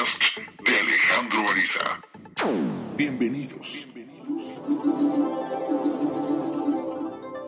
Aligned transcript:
podcast 0.00 0.38
de 0.64 0.78
Alejandro 0.78 1.50
Ariza. 1.50 2.00
Bienvenidos. 2.96 3.86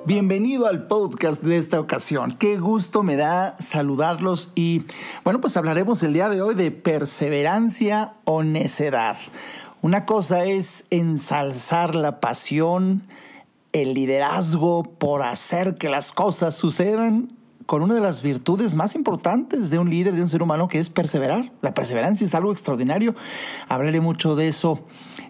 Bienvenido 0.05 0.67
al 0.67 0.87
podcast 0.87 1.43
de 1.43 1.57
esta 1.57 1.81
ocasión. 1.81 2.37
Qué 2.37 2.59
gusto 2.59 3.03
me 3.03 3.17
da 3.17 3.57
saludarlos 3.59 4.53
y 4.55 4.83
bueno, 5.25 5.41
pues 5.41 5.57
hablaremos 5.57 6.03
el 6.03 6.13
día 6.13 6.29
de 6.29 6.43
hoy 6.43 6.55
de 6.55 6.71
perseverancia 6.71 8.15
o 8.25 8.43
necedad. 8.43 9.17
Una 9.81 10.05
cosa 10.05 10.45
es 10.45 10.85
ensalzar 10.91 11.95
la 11.95 12.21
pasión, 12.21 13.03
el 13.73 13.95
liderazgo 13.95 14.83
por 14.83 15.23
hacer 15.23 15.77
que 15.77 15.89
las 15.89 16.13
cosas 16.13 16.55
sucedan 16.55 17.35
con 17.67 17.83
una 17.83 17.95
de 17.95 18.01
las 18.01 18.23
virtudes 18.23 18.75
más 18.75 18.95
importantes 18.95 19.71
de 19.71 19.79
un 19.79 19.91
líder, 19.91 20.15
de 20.15 20.23
un 20.23 20.29
ser 20.29 20.43
humano, 20.43 20.69
que 20.69 20.79
es 20.79 20.91
perseverar. 20.91 21.53
La 21.61 21.75
perseverancia 21.75 22.25
es 22.25 22.35
algo 22.35 22.53
extraordinario. 22.53 23.15
Hablaré 23.69 24.01
mucho 24.01 24.37
de 24.37 24.49
eso 24.49 24.81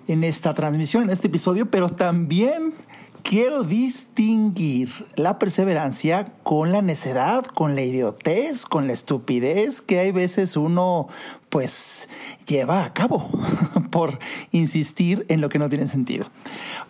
en 0.09 0.25
esta 0.25 0.55
transmisión, 0.55 1.05
en 1.05 1.11
este 1.11 1.29
episodio, 1.29 1.71
pero 1.71 1.89
también 1.89 2.75
quiero 3.23 3.63
distinguir 3.63 4.91
la 5.17 5.39
perseverancia 5.39 6.27
con 6.43 6.73
la 6.73 6.83
necedad, 6.83 7.45
con 7.47 7.75
la 7.75 7.83
idiotez, 7.83 8.67
con 8.67 8.87
la 8.87 8.93
estupidez 8.93 9.81
que 9.81 10.01
hay 10.01 10.11
veces 10.11 10.57
uno 10.57 11.09
pues 11.53 12.09
lleva 12.47 12.83
a 12.83 12.95
cabo 12.95 13.29
por 13.91 14.19
insistir 14.53 15.27
en 15.29 15.43
lo 15.43 15.51
que 15.51 15.59
no 15.59 15.69
tiene 15.69 15.87
sentido. 15.87 16.27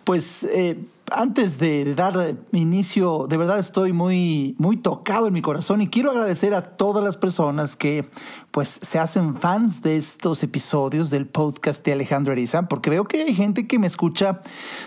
Pues 0.05 0.45
eh, 0.45 0.85
antes 1.11 1.59
de 1.59 1.93
dar 1.95 2.37
inicio, 2.53 3.27
de 3.27 3.35
verdad 3.35 3.59
estoy 3.59 3.91
muy, 3.91 4.55
muy 4.57 4.77
tocado 4.77 5.27
en 5.27 5.33
mi 5.33 5.41
corazón 5.41 5.81
y 5.81 5.89
quiero 5.89 6.11
agradecer 6.11 6.53
a 6.53 6.61
todas 6.61 7.03
las 7.03 7.17
personas 7.17 7.75
que 7.75 8.09
pues 8.51 8.79
se 8.81 8.99
hacen 8.99 9.35
fans 9.35 9.81
de 9.81 9.97
estos 9.97 10.41
episodios 10.43 11.09
del 11.09 11.27
podcast 11.27 11.85
de 11.85 11.91
Alejandro 11.91 12.31
Ariza, 12.31 12.69
porque 12.69 12.89
veo 12.89 13.03
que 13.03 13.23
hay 13.23 13.35
gente 13.35 13.67
que 13.67 13.79
me 13.79 13.87
escucha 13.87 14.39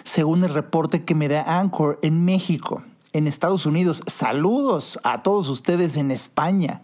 según 0.04 0.42
el 0.42 0.54
reporte 0.54 1.04
que 1.04 1.14
me 1.14 1.28
da 1.28 1.60
Anchor 1.60 1.98
en 2.00 2.24
México, 2.24 2.82
en 3.12 3.26
Estados 3.26 3.66
Unidos. 3.66 4.02
Saludos 4.06 4.98
a 5.04 5.22
todos 5.22 5.50
ustedes 5.50 5.98
en 5.98 6.10
España, 6.10 6.80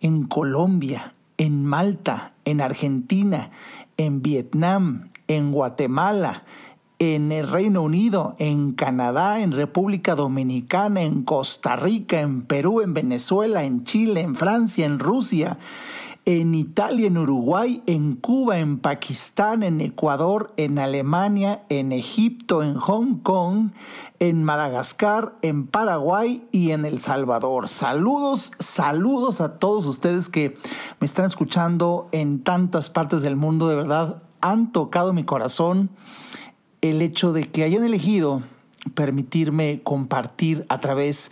en 0.00 0.24
Colombia, 0.24 1.14
en 1.42 1.66
Malta, 1.66 2.34
en 2.44 2.60
Argentina, 2.60 3.50
en 3.96 4.22
Vietnam, 4.22 5.10
en 5.26 5.50
Guatemala, 5.50 6.44
en 7.00 7.32
el 7.32 7.48
Reino 7.48 7.82
Unido, 7.82 8.36
en 8.38 8.74
Canadá, 8.74 9.40
en 9.40 9.50
República 9.50 10.14
Dominicana, 10.14 11.02
en 11.02 11.24
Costa 11.24 11.74
Rica, 11.74 12.20
en 12.20 12.42
Perú, 12.42 12.80
en 12.80 12.94
Venezuela, 12.94 13.64
en 13.64 13.82
Chile, 13.82 14.20
en 14.20 14.36
Francia, 14.36 14.86
en 14.86 15.00
Rusia, 15.00 15.58
en 16.24 16.54
Italia, 16.54 17.08
en 17.08 17.18
Uruguay, 17.18 17.82
en 17.86 18.14
Cuba, 18.14 18.58
en 18.60 18.78
Pakistán, 18.78 19.62
en 19.62 19.80
Ecuador, 19.80 20.52
en 20.56 20.78
Alemania, 20.78 21.64
en 21.68 21.90
Egipto, 21.90 22.62
en 22.62 22.76
Hong 22.76 23.18
Kong, 23.18 23.70
en 24.20 24.44
Madagascar, 24.44 25.34
en 25.42 25.66
Paraguay 25.66 26.46
y 26.52 26.70
en 26.70 26.84
El 26.84 27.00
Salvador. 27.00 27.68
Saludos, 27.68 28.52
saludos 28.60 29.40
a 29.40 29.58
todos 29.58 29.84
ustedes 29.84 30.28
que 30.28 30.56
me 31.00 31.06
están 31.06 31.24
escuchando 31.24 32.08
en 32.12 32.44
tantas 32.44 32.88
partes 32.88 33.22
del 33.22 33.34
mundo, 33.34 33.68
de 33.68 33.74
verdad, 33.74 34.22
han 34.40 34.70
tocado 34.70 35.12
mi 35.12 35.24
corazón 35.24 35.90
el 36.82 37.02
hecho 37.02 37.32
de 37.32 37.50
que 37.50 37.64
hayan 37.64 37.84
elegido 37.84 38.42
permitirme 38.94 39.80
compartir 39.82 40.66
a 40.68 40.80
través 40.80 41.30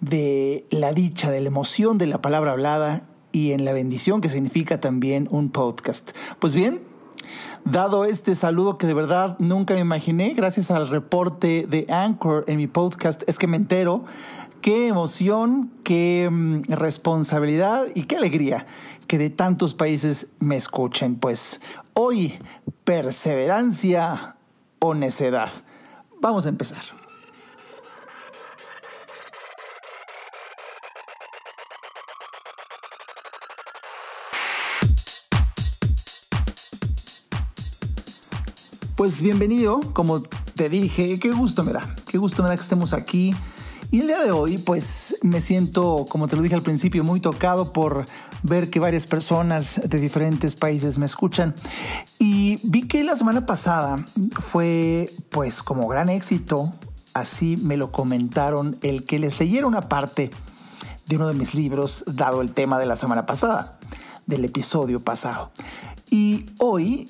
de 0.00 0.66
la 0.70 0.92
dicha, 0.92 1.30
de 1.30 1.40
la 1.40 1.48
emoción 1.48 1.98
de 1.98 2.06
la 2.06 2.22
palabra 2.22 2.52
hablada 2.52 3.07
y 3.32 3.52
en 3.52 3.64
la 3.64 3.72
bendición 3.72 4.20
que 4.20 4.28
significa 4.28 4.80
también 4.80 5.28
un 5.30 5.50
podcast. 5.50 6.10
Pues 6.38 6.54
bien, 6.54 6.80
dado 7.64 8.04
este 8.04 8.34
saludo 8.34 8.78
que 8.78 8.86
de 8.86 8.94
verdad 8.94 9.36
nunca 9.38 9.74
me 9.74 9.80
imaginé, 9.80 10.34
gracias 10.34 10.70
al 10.70 10.88
reporte 10.88 11.66
de 11.68 11.86
Anchor 11.88 12.44
en 12.46 12.56
mi 12.56 12.66
podcast, 12.66 13.22
es 13.26 13.38
que 13.38 13.46
me 13.46 13.56
entero 13.56 14.04
qué 14.60 14.88
emoción, 14.88 15.70
qué 15.84 16.28
mm, 16.30 16.62
responsabilidad 16.68 17.86
y 17.94 18.02
qué 18.02 18.16
alegría 18.16 18.66
que 19.06 19.18
de 19.18 19.30
tantos 19.30 19.74
países 19.74 20.28
me 20.38 20.56
escuchen. 20.56 21.16
Pues 21.16 21.60
hoy, 21.94 22.38
perseverancia 22.84 24.36
o 24.78 24.94
necedad. 24.94 25.50
Vamos 26.20 26.46
a 26.46 26.50
empezar. 26.50 26.97
Pues 38.98 39.22
bienvenido, 39.22 39.80
como 39.92 40.20
te 40.20 40.68
dije, 40.68 41.20
qué 41.20 41.30
gusto 41.30 41.62
me 41.62 41.70
da, 41.70 41.94
qué 42.08 42.18
gusto 42.18 42.42
me 42.42 42.48
da 42.48 42.56
que 42.56 42.62
estemos 42.62 42.92
aquí. 42.92 43.32
Y 43.92 44.00
el 44.00 44.08
día 44.08 44.24
de 44.24 44.32
hoy, 44.32 44.58
pues 44.58 45.16
me 45.22 45.40
siento, 45.40 46.04
como 46.08 46.26
te 46.26 46.34
lo 46.34 46.42
dije 46.42 46.56
al 46.56 46.62
principio, 46.62 47.04
muy 47.04 47.20
tocado 47.20 47.70
por 47.70 48.06
ver 48.42 48.70
que 48.70 48.80
varias 48.80 49.06
personas 49.06 49.80
de 49.84 50.00
diferentes 50.00 50.56
países 50.56 50.98
me 50.98 51.06
escuchan. 51.06 51.54
Y 52.18 52.58
vi 52.64 52.88
que 52.88 53.04
la 53.04 53.14
semana 53.14 53.46
pasada 53.46 54.04
fue, 54.32 55.08
pues, 55.30 55.62
como 55.62 55.86
gran 55.86 56.08
éxito, 56.08 56.68
así 57.14 57.56
me 57.56 57.76
lo 57.76 57.92
comentaron, 57.92 58.76
el 58.82 59.04
que 59.04 59.20
les 59.20 59.38
leyera 59.38 59.68
una 59.68 59.82
parte 59.82 60.28
de 61.06 61.14
uno 61.14 61.28
de 61.28 61.34
mis 61.34 61.54
libros, 61.54 62.02
dado 62.08 62.40
el 62.40 62.52
tema 62.52 62.80
de 62.80 62.86
la 62.86 62.96
semana 62.96 63.26
pasada, 63.26 63.78
del 64.26 64.44
episodio 64.44 64.98
pasado. 64.98 65.52
Y 66.10 66.46
hoy 66.58 67.08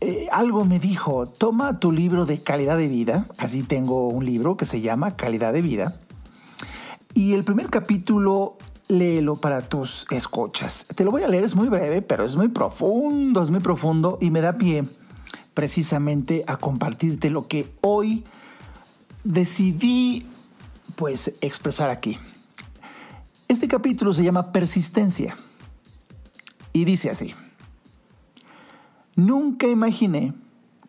eh, 0.00 0.28
algo 0.32 0.64
me 0.64 0.78
dijo, 0.78 1.26
toma 1.26 1.80
tu 1.80 1.92
libro 1.92 2.26
de 2.26 2.42
calidad 2.42 2.76
de 2.76 2.88
vida, 2.88 3.26
así 3.38 3.62
tengo 3.62 4.08
un 4.08 4.24
libro 4.24 4.56
que 4.56 4.66
se 4.66 4.80
llama 4.80 5.16
Calidad 5.16 5.52
de 5.52 5.62
Vida, 5.62 5.96
y 7.14 7.32
el 7.32 7.44
primer 7.44 7.68
capítulo 7.68 8.58
léelo 8.88 9.36
para 9.36 9.62
tus 9.62 10.06
escuchas. 10.10 10.86
Te 10.94 11.04
lo 11.04 11.10
voy 11.10 11.22
a 11.22 11.28
leer, 11.28 11.44
es 11.44 11.54
muy 11.54 11.68
breve, 11.68 12.02
pero 12.02 12.24
es 12.24 12.36
muy 12.36 12.48
profundo, 12.48 13.42
es 13.42 13.50
muy 13.50 13.60
profundo 13.60 14.18
y 14.20 14.30
me 14.30 14.40
da 14.40 14.58
pie 14.58 14.84
precisamente 15.54 16.44
a 16.46 16.58
compartirte 16.58 17.30
lo 17.30 17.48
que 17.48 17.72
hoy 17.80 18.24
decidí 19.24 20.26
pues 20.94 21.32
expresar 21.40 21.90
aquí. 21.90 22.18
Este 23.48 23.66
capítulo 23.66 24.12
se 24.12 24.22
llama 24.22 24.52
Persistencia 24.52 25.36
y 26.72 26.84
dice 26.84 27.10
así. 27.10 27.34
Nunca 29.16 29.66
imaginé 29.66 30.34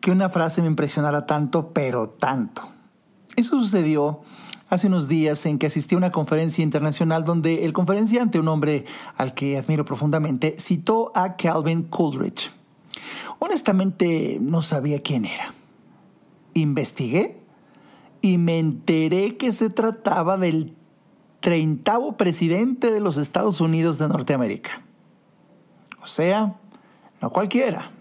que 0.02 0.12
una 0.12 0.30
frase 0.30 0.62
me 0.62 0.68
impresionara 0.68 1.26
tanto, 1.26 1.74
pero 1.74 2.10
tanto. 2.10 2.70
Eso 3.36 3.60
sucedió 3.60 4.22
hace 4.70 4.88
unos 4.88 5.08
días 5.08 5.46
en 5.46 5.58
que 5.58 5.68
asistí 5.68 5.96
a 5.96 5.98
una 5.98 6.12
conferencia 6.12 6.64
internacional 6.64 7.24
donde 7.24 7.66
el 7.66 7.74
conferenciante, 7.74 8.40
un 8.40 8.50
hombre 8.50 8.86
al 9.16 9.34
que 9.34 9.58
admiro 9.58 9.86
profundamente, 9.86 10.56
citó 10.60 11.12
a 11.16 11.38
Calvin 11.38 11.84
Coolidge. 11.84 12.52
Honestamente 13.40 14.40
no 14.42 14.62
sabía 14.62 15.02
quién 15.02 15.26
era. 15.26 15.54
Investigué 16.54 17.40
y 18.22 18.38
me 18.38 18.60
enteré 18.60 19.38
que 19.38 19.52
se 19.52 19.70
trataba 19.70 20.38
del 20.38 20.76
treintavo 21.40 22.18
presidente 22.18 22.92
de 22.92 23.00
los 23.00 23.18
Estados 23.18 23.62
Unidos 23.62 24.00
de 24.00 24.10
Norteamérica. 24.10 24.82
O 26.02 26.08
sea, 26.08 26.56
no 27.22 27.30
cualquiera. 27.30 27.92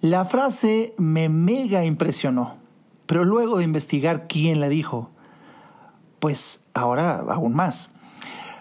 La 0.00 0.24
frase 0.24 0.94
me 0.96 1.28
mega 1.28 1.84
impresionó, 1.84 2.56
pero 3.06 3.24
luego 3.24 3.58
de 3.58 3.64
investigar 3.64 4.28
quién 4.28 4.60
la 4.60 4.68
dijo, 4.68 5.10
pues 6.20 6.64
ahora 6.72 7.16
aún 7.28 7.52
más. 7.52 7.90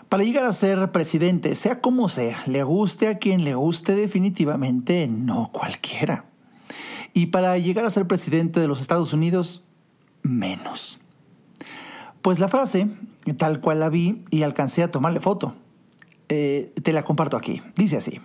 Para 0.09 0.23
llegar 0.23 0.45
a 0.45 0.51
ser 0.51 0.91
presidente, 0.91 1.53
sea 1.53 1.79
como 1.79 2.09
sea, 2.09 2.41
le 2.47 2.63
guste 2.63 3.07
a 3.07 3.19
quien 3.19 3.43
le 3.43 3.53
guste 3.53 3.93
definitivamente, 3.93 5.07
no 5.07 5.51
cualquiera. 5.51 6.25
Y 7.13 7.27
para 7.27 7.55
llegar 7.59 7.85
a 7.85 7.91
ser 7.91 8.07
presidente 8.07 8.59
de 8.59 8.67
los 8.67 8.81
Estados 8.81 9.13
Unidos, 9.13 9.63
menos. 10.23 10.99
Pues 12.23 12.39
la 12.39 12.47
frase, 12.47 12.87
tal 13.37 13.61
cual 13.61 13.79
la 13.81 13.89
vi 13.89 14.23
y 14.31 14.41
alcancé 14.41 14.81
a 14.81 14.89
tomarle 14.91 15.19
foto, 15.19 15.53
eh, 16.29 16.73
te 16.81 16.93
la 16.93 17.03
comparto 17.03 17.37
aquí. 17.37 17.61
Dice 17.75 17.97
así. 17.97 18.21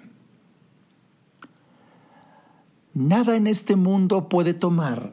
Nada 2.94 3.36
en 3.36 3.46
este 3.46 3.76
mundo 3.76 4.28
puede 4.28 4.52
tomar 4.52 5.12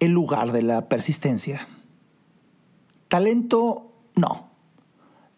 el 0.00 0.10
lugar 0.10 0.50
de 0.50 0.62
la 0.62 0.88
persistencia. 0.88 1.68
Talento, 3.08 3.92
no. 4.16 4.50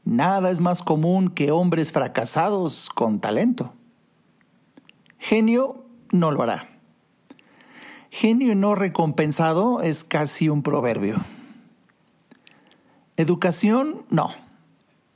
Nada 0.05 0.51
es 0.51 0.61
más 0.61 0.83
común 0.83 1.29
que 1.29 1.51
hombres 1.51 1.93
fracasados 1.93 2.89
con 2.89 3.21
talento. 3.21 3.75
Genio 5.19 5.85
no 6.11 6.33
lo 6.33 6.43
hará. 6.43 6.69
Genio 8.11 8.55
no 8.55 8.75
recompensado 8.75 9.83
es 9.83 10.03
casi 10.03 10.49
un 10.49 10.63
proverbio. 10.63 11.19
Educación, 13.17 14.07
no. 14.09 14.31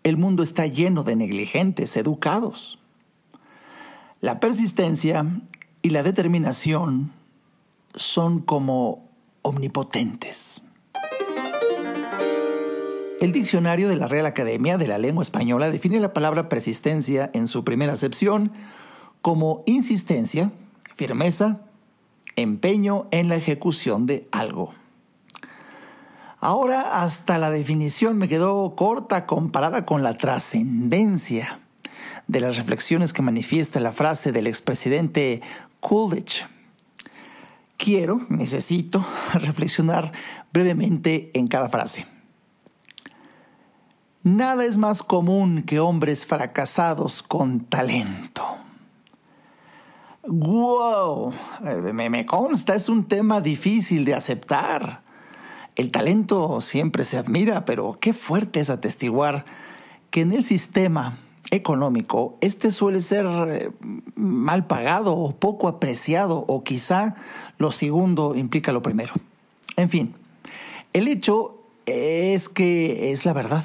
El 0.03 0.19
mundo 0.19 0.43
está 0.43 0.67
lleno 0.67 1.05
de 1.05 1.17
negligentes 1.17 1.97
educados. 1.97 2.79
La 4.21 4.41
persistencia 4.41 5.27
y 5.87 5.91
la 5.91 6.03
determinación 6.03 7.13
son 7.95 8.41
como 8.41 9.09
omnipotentes. 9.43 10.61
El 13.21 13.31
diccionario 13.31 13.89
de 13.89 13.95
la 13.95 14.09
Real 14.09 14.27
Academia 14.27 14.79
de 14.79 14.89
la 14.89 14.99
Lengua 14.99 15.23
Española 15.23 15.71
define 15.71 16.01
la 16.01 16.13
palabra 16.13 16.49
persistencia 16.49 17.31
en 17.35 17.47
su 17.47 17.63
primera 17.63 17.93
acepción 17.93 18.51
como 19.23 19.63
insistencia, 19.65 20.51
firmeza, 20.97 21.61
empeño 22.35 23.07
en 23.13 23.29
la 23.29 23.37
ejecución 23.37 24.07
de 24.07 24.27
algo. 24.33 24.75
Ahora 26.41 27.01
hasta 27.01 27.39
la 27.39 27.51
definición 27.51 28.19
me 28.19 28.27
quedó 28.27 28.75
corta 28.75 29.25
comparada 29.25 29.87
con 29.87 30.03
la 30.03 30.19
trascendencia 30.19 31.61
de 32.27 32.41
las 32.41 32.57
reflexiones 32.57 33.13
que 33.13 33.23
manifiesta 33.23 33.79
la 33.79 33.93
frase 33.93 34.33
del 34.33 34.49
expresidente 34.49 35.43
Coolidge. 35.81 36.47
Quiero, 37.77 38.27
necesito 38.29 39.05
reflexionar 39.35 40.13
brevemente 40.53 41.31
en 41.35 41.47
cada 41.47 41.69
frase. 41.69 42.07
Nada 44.23 44.65
es 44.65 44.77
más 44.77 45.03
común 45.05 45.63
que 45.63 45.79
hombres 45.79 46.27
fracasados 46.27 47.23
con 47.23 47.61
talento. 47.61 48.43
¡Wow! 50.27 51.33
Eh, 51.65 51.93
me, 51.93 52.27
consta, 52.27 52.75
es 52.75 52.89
un 52.89 53.05
tema 53.05 53.41
difícil 53.41 54.05
de 54.05 54.15
aceptar. 54.15 55.03
El 55.77 55.93
talento 55.93 56.61
siempre 56.61 57.05
se 57.05 57.19
admira, 57.19 57.65
pero 57.65 57.99
qué 58.01 58.13
fuerte 58.13 58.59
es 58.59 58.71
atestiguar 58.71 59.45
que 60.11 60.23
en 60.23 60.33
el 60.33 60.43
sistema 60.43 61.19
económico 61.51 62.37
este 62.41 62.71
suele 62.71 63.03
ser 63.03 63.27
eh, 63.27 63.71
mal 64.15 64.67
pagado 64.67 65.17
o 65.17 65.37
poco 65.37 65.69
apreciado 65.69 66.45
o 66.49 66.65
quizá 66.65 67.15
lo 67.59 67.73
segundo 67.73 68.35
implica 68.35 68.73
lo 68.73 68.83
primero. 68.83 69.15
En 69.77 69.91
fin, 69.91 70.15
el 70.93 71.09
hecho 71.09 71.63
es 71.87 72.49
que 72.49 73.13
es 73.13 73.25
la 73.25 73.33
verdad. 73.33 73.65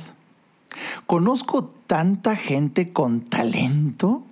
Conozco 1.05 1.73
tanta 1.87 2.35
gente 2.35 2.93
con 2.93 3.21
talento 3.21 4.23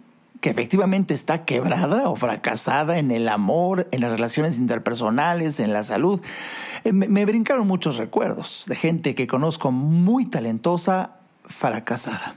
que 0.41 0.49
efectivamente 0.49 1.13
está 1.13 1.43
quebrada 1.43 2.09
o 2.09 2.15
fracasada 2.15 2.97
en 2.97 3.11
el 3.11 3.27
amor, 3.27 3.87
en 3.91 4.01
las 4.01 4.11
relaciones 4.11 4.57
interpersonales, 4.57 5.59
en 5.59 5.73
la 5.73 5.83
salud. 5.83 6.21
Eh, 6.85 6.93
me, 6.93 7.25
brincaron 7.25 7.67
muchos 7.67 7.97
recuerdos 7.97 8.63
de 8.67 8.75
gente 8.75 9.15
que 9.15 9.27
conozco 9.27 9.71
muy 9.71 10.25
talentosa, 10.25 11.17
fracasada. 11.43 12.35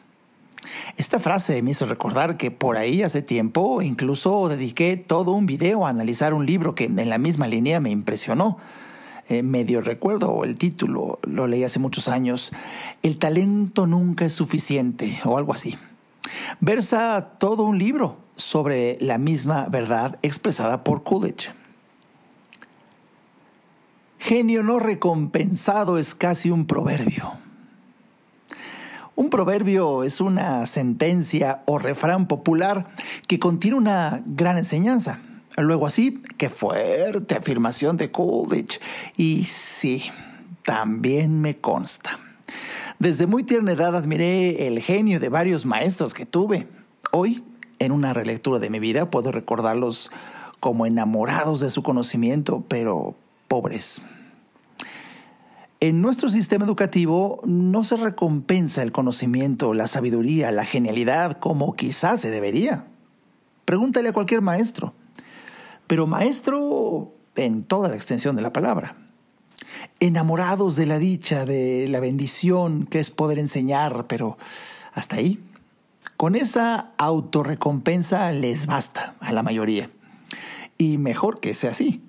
Esta 0.97 1.19
frase 1.19 1.63
me 1.63 1.71
hizo 1.71 1.87
recordar 1.87 2.37
que 2.37 2.51
por 2.51 2.77
ahí 2.77 3.03
hace 3.03 3.23
tiempo 3.23 3.83
incluso 3.83 4.49
dediqué 4.49 4.97
todo 4.97 5.33
un 5.33 5.47
video 5.47 5.87
a 5.87 5.91
analizar 5.91 6.35
un 6.35 6.47
libro 6.47 6.75
que 6.75 6.85
en 6.85 7.09
la 7.09 7.19
misma 7.19 7.49
línea 7.49 7.81
me 7.81 7.91
impresionó. 7.91 8.59
Eh, 9.29 9.43
medio 9.43 9.81
recuerdo 9.81 10.45
el 10.45 10.57
título, 10.57 11.19
lo 11.23 11.47
leí 11.47 11.65
hace 11.65 11.79
muchos 11.79 12.09
años, 12.09 12.53
El 13.03 13.19
talento 13.19 13.87
nunca 13.87 14.25
es 14.25 14.33
suficiente 14.33 15.21
o 15.25 15.39
algo 15.39 15.55
así. 15.55 15.79
Versa 16.61 17.37
todo 17.39 17.63
un 17.63 17.79
libro 17.79 18.19
sobre 18.37 18.99
la 19.01 19.19
misma 19.19 19.67
verdad 19.69 20.19
expresada 20.23 20.85
por 20.85 21.03
Coolidge. 21.03 21.53
Genio 24.19 24.63
no 24.63 24.79
recompensado 24.79 25.99
es 25.99 26.15
casi 26.15 26.51
un 26.51 26.67
proverbio. 26.67 27.33
Un 29.15 29.29
proverbio 29.29 30.05
es 30.05 30.21
una 30.21 30.65
sentencia 30.67 31.63
o 31.67 31.79
refrán 31.79 32.27
popular 32.27 32.87
que 33.29 33.39
contiene 33.39 33.77
una 33.77 34.23
gran 34.25 34.57
enseñanza. 34.57 35.21
Luego 35.59 35.87
así, 35.87 36.23
qué 36.39 36.49
fuerte 36.49 37.35
afirmación 37.35 37.99
de 37.99 38.11
Coolidge. 38.11 38.81
Y 39.17 39.45
sí, 39.45 40.05
también 40.65 41.41
me 41.43 41.59
consta. 41.59 42.19
Desde 42.99 43.27
muy 43.27 43.43
tierna 43.43 43.73
edad 43.73 43.95
admiré 43.97 44.67
el 44.67 44.81
genio 44.81 45.21
de 45.21 45.29
varios 45.29 45.67
maestros 45.67 46.15
que 46.15 46.25
tuve. 46.25 46.67
Hoy, 47.11 47.45
en 47.81 47.93
una 47.93 48.15
relectura 48.15 48.61
de 48.61 48.71
mi 48.71 48.79
vida, 48.79 49.11
puedo 49.11 49.31
recordarlos 49.31 50.11
como 50.61 50.87
enamorados 50.87 51.61
de 51.61 51.69
su 51.69 51.83
conocimiento, 51.83 52.65
pero 52.69 53.15
pobres. 53.49 54.01
En 55.83 56.01
nuestro 56.01 56.31
sistema 56.31 56.65
educativo 56.65 57.43
no 57.45 57.83
se 57.83 57.97
recompensa 57.97 58.83
el 58.83 58.93
conocimiento, 58.93 59.75
la 59.75 59.89
sabiduría, 59.89 60.53
la 60.53 60.65
genialidad 60.65 61.39
como 61.39 61.75
quizás 61.75 62.21
se 62.21 62.31
debería. 62.31 62.87
Pregúntale 63.65 64.11
a 64.11 64.13
cualquier 64.13 64.43
maestro 64.43 64.95
pero 65.93 66.07
maestro 66.07 67.13
en 67.37 67.65
toda 67.65 67.91
la 67.91 67.97
extensión 67.97 68.35
de 68.35 68.41
la 68.41 68.51
palabra. 68.51 68.97
Enamorados 70.01 70.75
de 70.75 70.87
la 70.87 70.99
dicha, 70.99 71.45
de 71.45 71.87
la 71.87 72.01
bendición 72.01 72.87
que 72.87 72.99
es 72.99 73.11
poder 73.11 73.39
enseñar, 73.39 74.07
pero 74.07 74.39
hasta 74.95 75.17
ahí. 75.17 75.39
Con 76.17 76.35
esa 76.35 76.93
autorrecompensa 76.97 78.33
les 78.33 78.65
basta 78.65 79.17
a 79.21 79.33
la 79.33 79.43
mayoría. 79.43 79.91
Y 80.79 80.97
mejor 80.97 81.41
que 81.41 81.53
sea 81.53 81.73
así, 81.73 82.03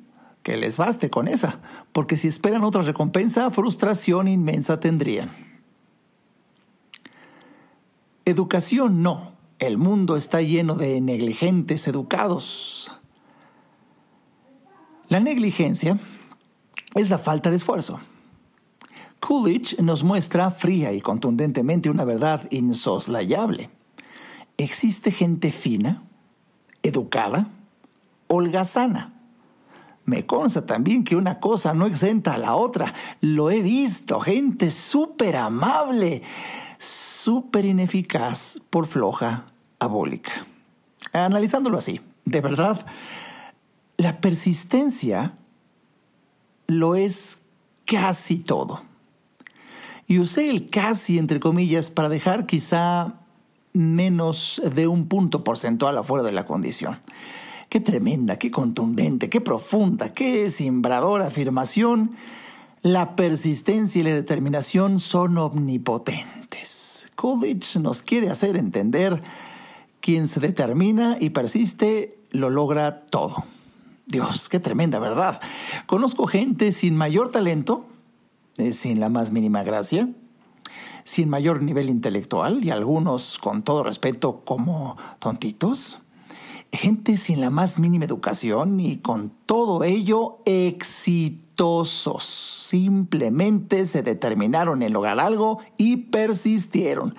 que 0.44 0.57
les 0.57 0.78
baste 0.78 1.10
con 1.10 1.28
esa, 1.28 1.60
porque 1.92 2.18
si 2.18 2.28
esperan 2.28 2.63
otra 2.63 2.81
recompensa, 2.81 3.50
frustración 3.50 4.28
inmensa 4.28 4.80
tendrían. 4.80 5.31
Educación 8.25 9.01
no. 9.01 9.34
El 9.60 9.78
mundo 9.78 10.18
está 10.18 10.42
lleno 10.42 10.75
de 10.75 11.00
negligentes 11.00 11.88
educados, 11.88 12.92
la 15.13 15.19
negligencia 15.19 16.00
es 16.95 17.12
la 17.12 17.19
falta 17.19 17.51
de 17.51 17.57
esfuerzo. 17.57 18.00
Coolidge 19.19 19.80
nos 19.80 20.04
muestra 20.04 20.50
fría 20.50 20.92
y 20.92 21.01
contundentemente 21.01 21.92
una 21.92 22.04
verdad 22.04 22.48
insoslayable. 22.50 23.69
Existe 24.57 25.12
gente 25.12 25.51
fina, 25.51 26.01
educada, 26.81 27.51
holgazana. 28.28 29.12
Me 30.06 30.26
consta 30.26 30.66
también 30.66 31.04
que 31.04 31.16
una 31.16 31.40
cosa 31.40 31.74
no 31.74 31.86
exenta 31.86 32.34
a 32.34 32.38
la 32.38 32.56
otra. 32.56 32.94
Lo 33.22 33.50
he 33.50 33.62
visto, 33.62 34.20
gente 34.20 34.70
súper 34.70 35.38
amable, 35.38 36.22
súper 36.78 37.66
ineficaz 37.66 38.60
por 38.70 38.86
floja, 38.86 39.46
abólica. 39.80 40.46
Analizándolo 41.14 41.78
así, 41.78 42.02
de 42.26 42.42
verdad, 42.42 42.86
la 43.98 44.19
persistencia 44.19 45.33
lo 46.68 46.95
es 46.95 47.44
casi 47.86 48.40
todo. 48.40 48.83
Y 50.07 50.19
usé 50.19 50.50
el 50.50 50.69
casi 50.69 51.18
entre 51.18 51.40
comillas 51.40 51.90
para 51.92 52.10
dejar 52.10 52.45
quizá 52.45 53.22
menos 53.72 54.62
de 54.74 54.88
un 54.88 55.07
punto 55.07 55.44
porcentual 55.44 55.98
afuera 55.98 56.24
de 56.24 56.31
la 56.31 56.45
condición. 56.45 57.00
Qué 57.73 57.80
tremenda, 57.80 58.37
qué 58.37 58.51
contundente, 58.51 59.30
qué 59.30 59.42
profunda, 59.42 60.13
qué 60.13 60.51
simbradora 60.51 61.25
afirmación. 61.25 62.11
La 62.83 63.15
persistencia 63.15 63.99
y 63.99 64.03
la 64.03 64.13
determinación 64.13 64.99
son 64.99 65.39
omnipotentes. 65.39 67.11
Coolidge 67.15 67.80
nos 67.80 68.03
quiere 68.03 68.30
hacer 68.30 68.57
entender 68.57 69.23
quien 70.01 70.27
se 70.27 70.39
determina 70.39 71.18
y 71.19 71.31
persiste 71.31 72.19
lo 72.30 72.51
logra 72.51 73.06
todo. 73.07 73.44
Dios, 74.06 74.49
qué 74.49 74.59
tremenda 74.59 74.99
verdad. 74.99 75.42
Conozco 75.87 76.27
gente 76.27 76.73
sin 76.73 76.95
mayor 76.95 77.31
talento, 77.31 77.87
eh, 78.57 78.71
sin 78.71 78.99
la 78.99 79.09
más 79.09 79.31
mínima 79.31 79.63
gracia, 79.63 80.09
sin 81.06 81.27
mayor 81.27 81.63
nivel 81.63 81.89
intelectual 81.89 82.63
y 82.63 82.69
algunos, 82.69 83.39
con 83.39 83.63
todo 83.63 83.81
respeto, 83.81 84.44
como 84.45 84.95
tontitos. 85.18 86.03
Gente 86.73 87.18
sin 87.18 87.39
la 87.39 87.51
más 87.51 87.77
mínima 87.77 88.06
educación 88.06 88.80
y 88.80 88.97
con 88.97 89.30
todo 89.45 89.83
ello 89.83 90.39
exitosos. 90.45 92.23
Simplemente 92.23 93.85
se 93.85 94.01
determinaron 94.01 94.81
en 94.81 94.92
lograr 94.92 95.19
algo 95.19 95.59
y 95.77 95.97
persistieron. 95.97 97.15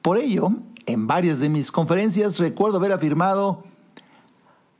Por 0.00 0.16
ello, 0.16 0.52
en 0.86 1.06
varias 1.06 1.40
de 1.40 1.50
mis 1.50 1.70
conferencias 1.70 2.38
recuerdo 2.38 2.78
haber 2.78 2.92
afirmado, 2.92 3.64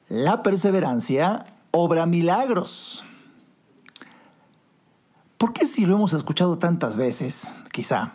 la 0.09 0.43
perseverancia 0.43 1.55
obra 1.71 2.07
milagros. 2.07 3.05
¿Por 5.37 5.53
qué 5.53 5.67
si 5.67 5.85
lo 5.85 5.97
hemos 5.97 6.15
escuchado 6.15 6.57
tantas 6.59 6.97
veces, 6.97 7.55
quizá, 7.73 8.15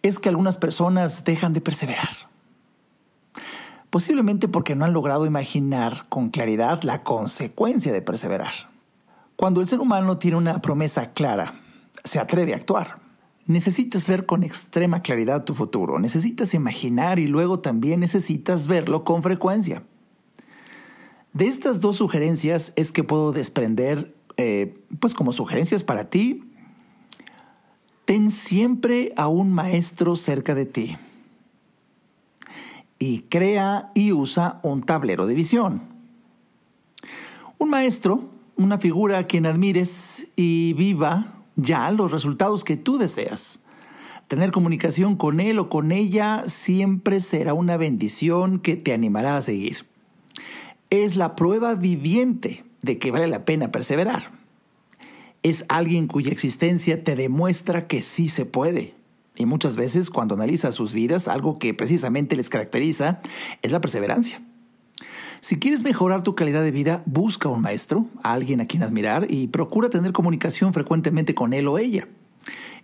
es 0.00 0.18
que 0.18 0.30
algunas 0.30 0.56
personas 0.56 1.24
dejan 1.24 1.52
de 1.52 1.60
perseverar? 1.60 2.29
Posiblemente 3.90 4.46
porque 4.46 4.76
no 4.76 4.84
han 4.84 4.92
logrado 4.92 5.26
imaginar 5.26 6.06
con 6.08 6.30
claridad 6.30 6.82
la 6.84 7.02
consecuencia 7.02 7.92
de 7.92 8.00
perseverar. 8.00 8.52
Cuando 9.34 9.60
el 9.60 9.66
ser 9.66 9.80
humano 9.80 10.16
tiene 10.16 10.36
una 10.36 10.62
promesa 10.62 11.12
clara, 11.12 11.54
se 12.04 12.20
atreve 12.20 12.54
a 12.54 12.56
actuar. 12.56 13.00
Necesitas 13.46 14.06
ver 14.06 14.26
con 14.26 14.44
extrema 14.44 15.02
claridad 15.02 15.44
tu 15.44 15.54
futuro, 15.54 15.98
necesitas 15.98 16.54
imaginar 16.54 17.18
y 17.18 17.26
luego 17.26 17.58
también 17.58 17.98
necesitas 17.98 18.68
verlo 18.68 19.02
con 19.02 19.24
frecuencia. 19.24 19.82
De 21.32 21.48
estas 21.48 21.80
dos 21.80 21.96
sugerencias 21.96 22.72
es 22.76 22.92
que 22.92 23.02
puedo 23.02 23.32
desprender, 23.32 24.14
eh, 24.36 24.78
pues 25.00 25.14
como 25.14 25.32
sugerencias 25.32 25.82
para 25.82 26.10
ti, 26.10 26.44
ten 28.04 28.30
siempre 28.30 29.12
a 29.16 29.26
un 29.26 29.52
maestro 29.52 30.14
cerca 30.14 30.54
de 30.54 30.66
ti 30.66 30.96
y 33.00 33.22
crea 33.22 33.90
y 33.94 34.12
usa 34.12 34.60
un 34.62 34.82
tablero 34.82 35.26
de 35.26 35.34
visión. 35.34 35.82
Un 37.58 37.70
maestro, 37.70 38.28
una 38.56 38.78
figura 38.78 39.18
a 39.18 39.24
quien 39.24 39.46
admires 39.46 40.30
y 40.36 40.74
viva 40.74 41.42
ya 41.56 41.90
los 41.90 42.12
resultados 42.12 42.62
que 42.62 42.76
tú 42.76 42.98
deseas. 42.98 43.60
Tener 44.28 44.52
comunicación 44.52 45.16
con 45.16 45.40
él 45.40 45.58
o 45.58 45.70
con 45.70 45.92
ella 45.92 46.44
siempre 46.46 47.20
será 47.20 47.54
una 47.54 47.78
bendición 47.78 48.60
que 48.60 48.76
te 48.76 48.92
animará 48.92 49.38
a 49.38 49.42
seguir. 49.42 49.86
Es 50.90 51.16
la 51.16 51.34
prueba 51.36 51.74
viviente 51.74 52.64
de 52.82 52.98
que 52.98 53.10
vale 53.10 53.28
la 53.28 53.46
pena 53.46 53.72
perseverar. 53.72 54.30
Es 55.42 55.64
alguien 55.68 56.06
cuya 56.06 56.30
existencia 56.30 57.02
te 57.02 57.16
demuestra 57.16 57.86
que 57.86 58.02
sí 58.02 58.28
se 58.28 58.44
puede 58.44 58.99
y 59.36 59.46
muchas 59.46 59.76
veces 59.76 60.10
cuando 60.10 60.34
analizas 60.34 60.74
sus 60.74 60.92
vidas, 60.92 61.28
algo 61.28 61.58
que 61.58 61.74
precisamente 61.74 62.36
les 62.36 62.50
caracteriza 62.50 63.20
es 63.62 63.72
la 63.72 63.80
perseverancia. 63.80 64.42
Si 65.40 65.58
quieres 65.58 65.82
mejorar 65.82 66.22
tu 66.22 66.34
calidad 66.34 66.62
de 66.62 66.70
vida, 66.70 67.02
busca 67.06 67.48
un 67.48 67.62
maestro, 67.62 68.06
a 68.22 68.34
alguien 68.34 68.60
a 68.60 68.66
quien 68.66 68.82
admirar 68.82 69.26
y 69.30 69.46
procura 69.46 69.88
tener 69.88 70.12
comunicación 70.12 70.74
frecuentemente 70.74 71.34
con 71.34 71.54
él 71.54 71.66
o 71.68 71.78
ella. 71.78 72.08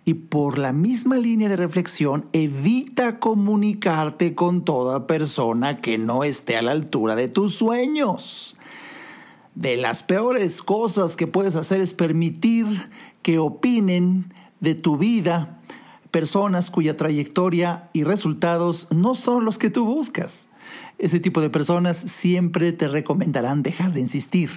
Y 0.05 0.15
por 0.15 0.57
la 0.57 0.73
misma 0.73 1.17
línea 1.17 1.49
de 1.49 1.57
reflexión, 1.57 2.27
evita 2.33 3.19
comunicarte 3.19 4.33
con 4.33 4.63
toda 4.65 5.05
persona 5.05 5.81
que 5.81 5.99
no 5.99 6.23
esté 6.23 6.57
a 6.57 6.63
la 6.63 6.71
altura 6.71 7.15
de 7.15 7.27
tus 7.27 7.53
sueños. 7.53 8.57
De 9.53 9.75
las 9.75 10.01
peores 10.01 10.63
cosas 10.63 11.15
que 11.15 11.27
puedes 11.27 11.55
hacer 11.55 11.81
es 11.81 11.93
permitir 11.93 12.65
que 13.21 13.37
opinen 13.37 14.33
de 14.61 14.73
tu 14.73 14.97
vida 14.97 15.56
personas 16.11 16.71
cuya 16.71 16.97
trayectoria 16.97 17.89
y 17.93 18.03
resultados 18.03 18.87
no 18.91 19.15
son 19.15 19.45
los 19.45 19.57
que 19.57 19.69
tú 19.69 19.85
buscas. 19.85 20.47
Ese 20.97 21.19
tipo 21.19 21.41
de 21.41 21.49
personas 21.49 21.97
siempre 21.97 22.71
te 22.71 22.87
recomendarán 22.87 23.63
dejar 23.63 23.93
de 23.93 23.99
insistir, 23.99 24.49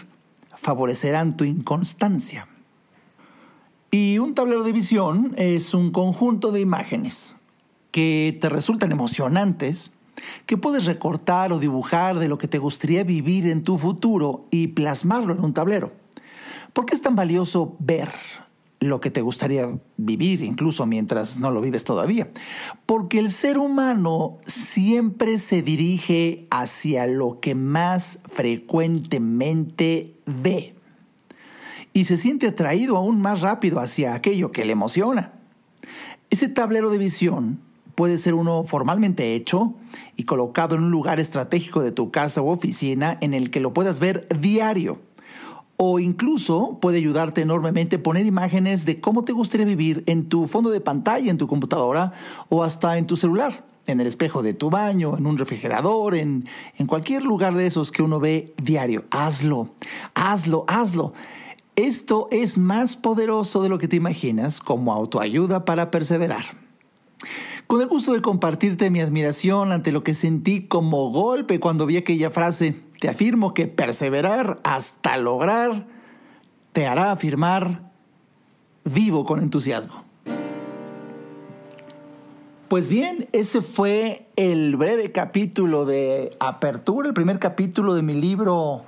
favorecerán 0.57 1.37
tu 1.37 1.45
inconstancia. 1.45 2.49
Y 3.91 4.19
un 4.19 4.35
tablero 4.35 4.63
de 4.63 4.73
visión 4.73 5.35
es 5.37 5.75
un 5.75 5.91
conjunto 5.91 6.53
de 6.53 6.61
imágenes 6.61 7.37
que 7.91 8.39
te 8.41 8.49
resultan 8.49 8.93
emocionantes, 8.93 9.95
que 10.47 10.57
puedes 10.57 10.85
recortar 10.85 11.53
o 11.53 11.59
dibujar 11.59 12.19
de 12.19 12.29
lo 12.29 12.39
que 12.39 12.49
te 12.49 12.59
gustaría 12.59 13.05
vivir 13.05 13.47
en 13.47 13.65
tu 13.65 13.79
futuro 13.79 14.47
y 14.51 14.69
plasmarlo 14.69 15.35
en 15.35 15.43
un 15.45 15.55
tablero. 15.55 15.93
¿Por 16.73 16.87
qué 16.87 16.95
es 16.95 17.03
tan 17.03 17.17
valioso 17.17 17.77
ver, 17.81 18.09
lo 18.81 18.99
que 18.99 19.11
te 19.11 19.21
gustaría 19.21 19.79
vivir, 19.99 20.43
incluso 20.43 20.87
mientras 20.87 21.39
no 21.39 21.51
lo 21.51 21.61
vives 21.61 21.85
todavía. 21.85 22.31
Porque 22.87 23.19
el 23.19 23.31
ser 23.31 23.59
humano 23.59 24.39
siempre 24.47 25.37
se 25.37 25.63
dirige 25.63 26.47
hacia 26.51 27.07
lo 27.07 27.41
que 27.41 27.55
más 27.55 28.21
frecuentemente 28.25 30.17
ve 30.25 30.75
y 31.93 32.05
se 32.05 32.17
siente 32.17 32.47
atraído 32.47 32.97
aún 32.97 33.21
más 33.21 33.43
rápido 33.43 33.81
hacia 33.81 34.15
aquello 34.15 34.51
que 34.51 34.65
le 34.65 34.73
emociona. 34.73 35.33
Ese 36.31 36.49
tablero 36.49 36.91
de 36.91 36.99
visión 36.99 37.61
puede 37.95 38.17
ser 38.17 38.35
uno 38.35 38.63
formalmente 38.63 39.35
hecho 39.35 39.75
y 40.17 40.25
colocado 40.25 40.75
en 40.75 40.85
un 40.85 40.91
lugar 40.91 41.21
estratégico 41.21 41.83
de 41.83 41.93
tu 41.93 42.11
casa 42.11 42.41
u 42.41 42.49
oficina 42.49 43.19
en 43.21 43.35
el 43.35 43.51
que 43.51 43.61
lo 43.61 43.75
puedas 43.75 44.01
ver 44.01 44.27
diario 44.41 45.01
o 45.83 45.99
incluso 45.99 46.77
puede 46.79 46.99
ayudarte 46.99 47.41
enormemente 47.41 47.99
poner 47.99 48.27
imágenes 48.27 48.85
de 48.85 49.01
cómo 49.01 49.25
te 49.25 49.33
gustaría 49.33 49.65
vivir 49.65 50.05
en 50.07 50.29
tu 50.29 50.47
fondo 50.47 50.69
de 50.69 50.83
pantalla, 50.83 51.31
en 51.31 51.39
tu 51.39 51.47
computadora 51.47 52.13
o 52.51 52.63
hasta 52.63 52.99
en 52.99 53.07
tu 53.07 53.17
celular, 53.17 53.65
en 53.87 53.99
el 53.99 54.07
espejo 54.07 54.43
de 54.43 54.53
tu 54.53 54.69
baño, 54.69 55.17
en 55.17 55.27
un 55.27 55.39
refrigerador, 55.39 56.17
en, 56.17 56.47
en 56.77 56.87
cualquier 56.87 57.25
lugar 57.25 57.55
de 57.55 57.65
esos 57.67 57.93
que 57.93 58.03
uno 58.03 58.21
ve 58.21 58.53
diario. 58.63 59.07
Hazlo, 59.11 59.69
hazlo, 60.13 60.67
hazlo. 60.69 61.15
Esto 61.77 62.29
es 62.31 62.59
más 62.59 62.99
poderoso 62.99 63.63
de 63.63 63.71
lo 63.71 63.79
que 63.79 63.89
te 63.89 63.97
imaginas 63.97 64.61
como 64.61 64.93
autoayuda 64.93 65.65
para 65.65 65.91
perseverar. 65.91 66.45
Con 67.67 67.81
el 67.81 67.89
gusto 67.89 68.13
de 68.13 68.21
compartirte 68.21 68.91
mi 68.91 69.01
admiración 69.01 69.73
ante 69.73 69.93
lo 69.93 70.05
que 70.05 70.13
sentí 70.13 70.67
como 70.67 71.09
golpe 71.11 71.59
cuando 71.59 71.87
vi 71.87 71.97
aquella 71.97 72.29
frase, 72.29 72.75
te 73.01 73.09
afirmo 73.09 73.55
que 73.55 73.67
perseverar 73.67 74.61
hasta 74.63 75.17
lograr 75.17 75.87
te 76.73 76.87
hará 76.87 77.11
afirmar 77.11 77.91
vivo 78.85 79.25
con 79.25 79.43
entusiasmo. 79.43 80.05
Pues 82.69 82.89
bien, 82.89 83.29
ese 83.33 83.63
fue 83.63 84.29
el 84.37 84.77
breve 84.77 85.11
capítulo 85.11 85.87
de 85.87 86.37
apertura, 86.39 87.09
el 87.09 87.15
primer 87.15 87.41
capítulo 87.41 87.95
de 87.95 88.03
mi 88.03 88.15
libro 88.15 88.85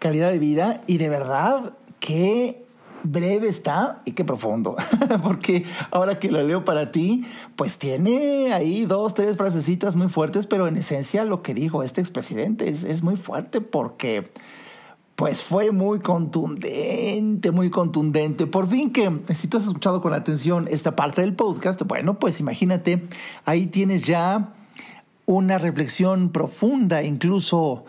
Calidad 0.00 0.30
de 0.30 0.38
Vida 0.38 0.82
y 0.86 0.98
de 0.98 1.08
verdad 1.08 1.72
que 2.00 2.61
breve 3.02 3.48
está 3.48 4.02
y 4.04 4.12
qué 4.12 4.24
profundo, 4.24 4.76
porque 5.22 5.64
ahora 5.90 6.18
que 6.18 6.30
lo 6.30 6.42
leo 6.42 6.64
para 6.64 6.92
ti, 6.92 7.24
pues 7.56 7.78
tiene 7.78 8.52
ahí 8.52 8.84
dos, 8.84 9.14
tres 9.14 9.36
frasecitas 9.36 9.96
muy 9.96 10.08
fuertes, 10.08 10.46
pero 10.46 10.66
en 10.66 10.76
esencia 10.76 11.24
lo 11.24 11.42
que 11.42 11.54
dijo 11.54 11.82
este 11.82 12.00
expresidente 12.00 12.68
es, 12.68 12.84
es 12.84 13.02
muy 13.02 13.16
fuerte 13.16 13.60
porque 13.60 14.30
pues 15.16 15.42
fue 15.42 15.70
muy 15.70 16.00
contundente, 16.00 17.52
muy 17.52 17.70
contundente. 17.70 18.46
Por 18.46 18.68
fin 18.68 18.90
que 18.90 19.20
si 19.34 19.46
tú 19.46 19.58
has 19.58 19.66
escuchado 19.66 20.00
con 20.00 20.14
atención 20.14 20.66
esta 20.70 20.96
parte 20.96 21.20
del 21.20 21.34
podcast, 21.34 21.82
bueno, 21.82 22.18
pues 22.18 22.40
imagínate, 22.40 23.06
ahí 23.44 23.66
tienes 23.66 24.04
ya 24.04 24.54
una 25.26 25.58
reflexión 25.58 26.30
profunda, 26.30 27.02
incluso 27.02 27.84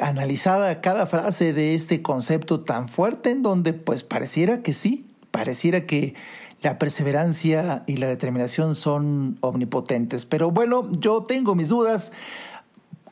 analizada 0.00 0.80
cada 0.80 1.06
frase 1.06 1.52
de 1.52 1.74
este 1.74 2.02
concepto 2.02 2.60
tan 2.60 2.88
fuerte 2.88 3.30
en 3.30 3.42
donde 3.42 3.72
pues 3.72 4.04
pareciera 4.04 4.62
que 4.62 4.72
sí, 4.72 5.06
pareciera 5.30 5.86
que 5.86 6.14
la 6.62 6.78
perseverancia 6.78 7.84
y 7.86 7.98
la 7.98 8.06
determinación 8.06 8.74
son 8.74 9.36
omnipotentes. 9.40 10.26
Pero 10.26 10.50
bueno, 10.50 10.90
yo 10.98 11.24
tengo 11.24 11.54
mis 11.54 11.68
dudas 11.68 12.12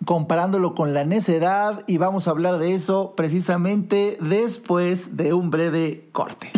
comparándolo 0.04 0.75
con 0.75 0.95
la 0.95 1.04
necedad 1.04 1.85
y 1.87 1.99
vamos 1.99 2.26
a 2.26 2.31
hablar 2.31 2.59
de 2.59 2.75
eso 2.75 3.14
precisamente 3.16 4.19
después 4.21 5.16
de 5.16 5.33
un 5.33 5.50
breve 5.50 6.09
corte. 6.12 6.50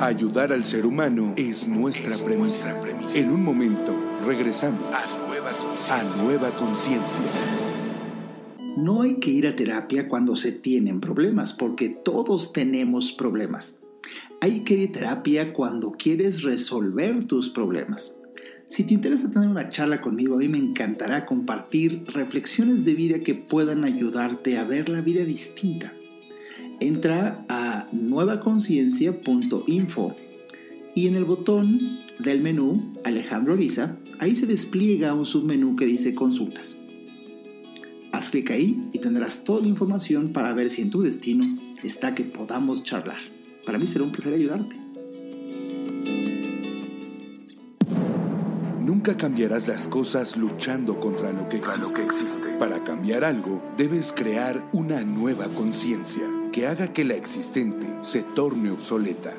Ayudar 0.00 0.52
al 0.52 0.64
ser 0.64 0.86
humano 0.86 1.32
es 1.36 1.66
nuestra, 1.66 2.16
premisa. 2.24 2.76
En 3.14 3.30
un 3.30 3.42
momento 3.42 3.96
regresamos 4.26 4.80
a 4.92 6.22
Nueva 6.22 6.50
Conciencia. 6.50 7.22
No 8.76 9.02
hay 9.02 9.16
que 9.16 9.30
ir 9.30 9.46
a 9.46 9.54
terapia 9.54 10.08
cuando 10.08 10.34
se 10.34 10.50
tienen 10.50 11.00
problemas, 11.00 11.52
porque 11.52 11.90
todos 11.90 12.52
tenemos 12.52 13.12
problemas. 13.12 13.78
Hay 14.40 14.64
que 14.64 14.74
ir 14.74 14.88
a 14.88 14.92
terapia 14.92 15.52
cuando 15.52 15.92
quieres 15.92 16.42
resolver 16.42 17.24
tus 17.26 17.48
problemas. 17.48 18.16
Si 18.66 18.82
te 18.82 18.94
interesa 18.94 19.30
tener 19.30 19.48
una 19.48 19.70
charla 19.70 20.00
conmigo, 20.00 20.34
a 20.34 20.38
mí 20.38 20.48
me 20.48 20.58
encantará 20.58 21.24
compartir 21.24 22.02
reflexiones 22.12 22.84
de 22.84 22.94
vida 22.94 23.20
que 23.20 23.36
puedan 23.36 23.84
ayudarte 23.84 24.58
a 24.58 24.64
ver 24.64 24.88
la 24.88 25.02
vida 25.02 25.24
distinta. 25.24 25.92
Entra 26.80 27.46
a 27.48 27.88
nuevaconciencia.info 27.92 30.16
y 30.96 31.06
en 31.06 31.14
el 31.14 31.24
botón 31.24 32.00
del 32.18 32.40
menú 32.40 32.92
Alejandro 33.04 33.52
Ariza, 33.52 33.98
ahí 34.18 34.34
se 34.34 34.46
despliega 34.46 35.14
un 35.14 35.26
submenú 35.26 35.76
que 35.76 35.86
dice 35.86 36.12
consultas. 36.12 36.78
Clic 38.34 38.50
ahí 38.50 38.90
y 38.92 38.98
tendrás 38.98 39.44
toda 39.44 39.60
la 39.60 39.68
información 39.68 40.32
para 40.32 40.52
ver 40.54 40.68
si 40.68 40.82
en 40.82 40.90
tu 40.90 41.02
destino 41.02 41.44
está 41.84 42.16
que 42.16 42.24
podamos 42.24 42.82
charlar. 42.82 43.20
Para 43.64 43.78
mí 43.78 43.86
será 43.86 44.02
un 44.02 44.10
placer 44.10 44.34
ayudarte. 44.34 44.76
Nunca 48.80 49.16
cambiarás 49.16 49.68
las 49.68 49.86
cosas 49.86 50.36
luchando 50.36 50.98
contra 50.98 51.32
lo 51.32 51.48
que 51.48 51.58
existe. 51.58 52.48
Para 52.58 52.82
cambiar 52.82 53.22
algo, 53.22 53.62
debes 53.76 54.12
crear 54.12 54.68
una 54.72 55.04
nueva 55.04 55.46
conciencia 55.50 56.24
que 56.50 56.66
haga 56.66 56.92
que 56.92 57.04
la 57.04 57.14
existente 57.14 57.86
se 58.00 58.24
torne 58.24 58.72
obsoleta. 58.72 59.32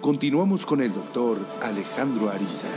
Continuamos 0.00 0.64
con 0.64 0.82
el 0.82 0.94
doctor 0.94 1.36
Alejandro 1.62 2.30
Ariza. 2.30 2.68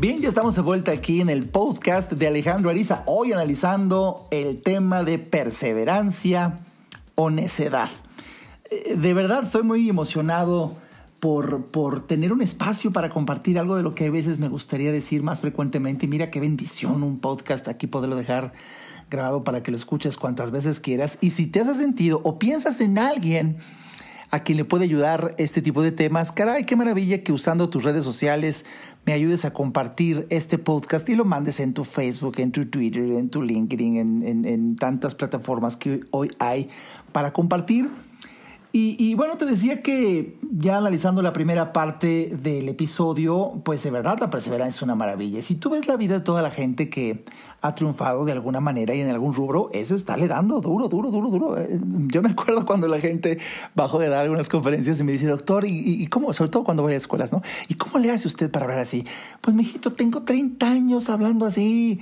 Bien, 0.00 0.16
ya 0.18 0.28
estamos 0.28 0.54
de 0.54 0.62
vuelta 0.62 0.92
aquí 0.92 1.20
en 1.20 1.28
el 1.28 1.48
podcast 1.48 2.12
de 2.12 2.28
Alejandro 2.28 2.70
Ariza, 2.70 3.02
hoy 3.06 3.32
analizando 3.32 4.28
el 4.30 4.62
tema 4.62 5.02
de 5.02 5.18
perseverancia 5.18 6.60
o 7.16 7.30
necedad. 7.30 7.88
Eh, 8.70 8.94
de 8.96 9.12
verdad 9.12 9.42
estoy 9.42 9.64
muy 9.64 9.90
emocionado 9.90 10.76
por, 11.18 11.64
por 11.64 12.06
tener 12.06 12.32
un 12.32 12.42
espacio 12.42 12.92
para 12.92 13.10
compartir 13.10 13.58
algo 13.58 13.74
de 13.74 13.82
lo 13.82 13.96
que 13.96 14.06
a 14.06 14.10
veces 14.12 14.38
me 14.38 14.46
gustaría 14.46 14.92
decir 14.92 15.24
más 15.24 15.40
frecuentemente. 15.40 16.06
Mira 16.06 16.30
qué 16.30 16.38
bendición 16.38 17.02
un 17.02 17.18
podcast 17.18 17.66
aquí 17.66 17.88
poderlo 17.88 18.14
dejar 18.14 18.52
grabado 19.10 19.42
para 19.42 19.64
que 19.64 19.72
lo 19.72 19.76
escuches 19.76 20.16
cuantas 20.16 20.52
veces 20.52 20.78
quieras. 20.78 21.18
Y 21.20 21.30
si 21.30 21.48
te 21.48 21.58
hace 21.58 21.74
sentido 21.74 22.20
o 22.22 22.38
piensas 22.38 22.80
en 22.80 22.98
alguien 22.98 23.58
a 24.30 24.44
quien 24.44 24.58
le 24.58 24.64
puede 24.64 24.84
ayudar 24.84 25.34
este 25.38 25.62
tipo 25.62 25.82
de 25.82 25.90
temas, 25.90 26.32
caray, 26.32 26.64
qué 26.64 26.76
maravilla 26.76 27.22
que 27.22 27.32
usando 27.32 27.70
tus 27.70 27.84
redes 27.84 28.04
sociales 28.04 28.66
me 29.08 29.14
ayudes 29.14 29.46
a 29.46 29.54
compartir 29.54 30.26
este 30.28 30.58
podcast 30.58 31.08
y 31.08 31.14
lo 31.14 31.24
mandes 31.24 31.60
en 31.60 31.72
tu 31.72 31.84
Facebook, 31.84 32.34
en 32.40 32.52
tu 32.52 32.66
Twitter, 32.66 33.02
en 33.04 33.30
tu 33.30 33.40
LinkedIn, 33.40 33.96
en, 33.96 34.44
en 34.44 34.76
tantas 34.76 35.14
plataformas 35.14 35.78
que 35.78 36.00
hoy 36.10 36.30
hay 36.38 36.68
para 37.10 37.32
compartir 37.32 37.88
y, 38.70 39.14
bueno, 39.14 39.36
te 39.38 39.46
decía 39.46 39.80
que 39.80 40.36
ya 40.52 40.76
analizando 40.76 41.22
la 41.22 41.32
primera 41.32 41.72
parte 41.72 42.30
del 42.40 42.68
episodio, 42.68 43.60
pues 43.64 43.82
de 43.82 43.90
verdad 43.90 44.18
la 44.20 44.28
perseverancia 44.28 44.76
es 44.76 44.82
una 44.82 44.94
maravilla. 44.94 45.40
Si 45.40 45.54
tú 45.54 45.70
ves 45.70 45.86
la 45.86 45.96
vida 45.96 46.18
de 46.18 46.20
toda 46.20 46.42
la 46.42 46.50
gente 46.50 46.90
que 46.90 47.24
ha 47.62 47.74
triunfado 47.74 48.26
de 48.26 48.32
alguna 48.32 48.60
manera 48.60 48.94
y 48.94 49.00
en 49.00 49.08
algún 49.08 49.32
rubro, 49.32 49.70
eso 49.72 49.94
está 49.94 50.16
le 50.16 50.28
dando 50.28 50.60
duro, 50.60 50.88
duro, 50.88 51.10
duro, 51.10 51.30
duro. 51.30 51.58
Eh, 51.58 51.80
yo 52.08 52.20
me 52.22 52.30
acuerdo 52.30 52.66
cuando 52.66 52.88
la 52.88 53.00
gente 53.00 53.38
bajó 53.74 53.98
de 53.98 54.08
dar 54.08 54.24
algunas 54.24 54.50
conferencias 54.50 55.00
y 55.00 55.04
me 55.04 55.12
dice, 55.12 55.26
doctor, 55.26 55.64
¿y, 55.64 56.02
y 56.02 56.06
cómo? 56.08 56.32
Sobre 56.34 56.50
todo 56.50 56.64
cuando 56.64 56.82
voy 56.82 56.92
a 56.92 56.96
escuelas, 56.96 57.32
¿no? 57.32 57.42
¿Y 57.68 57.74
cómo 57.74 57.98
le 57.98 58.10
hace 58.10 58.28
usted 58.28 58.50
para 58.50 58.66
hablar 58.66 58.80
así? 58.80 59.06
Pues, 59.40 59.56
mijito, 59.56 59.92
tengo 59.94 60.22
30 60.22 60.70
años 60.70 61.08
hablando 61.08 61.46
así 61.46 62.00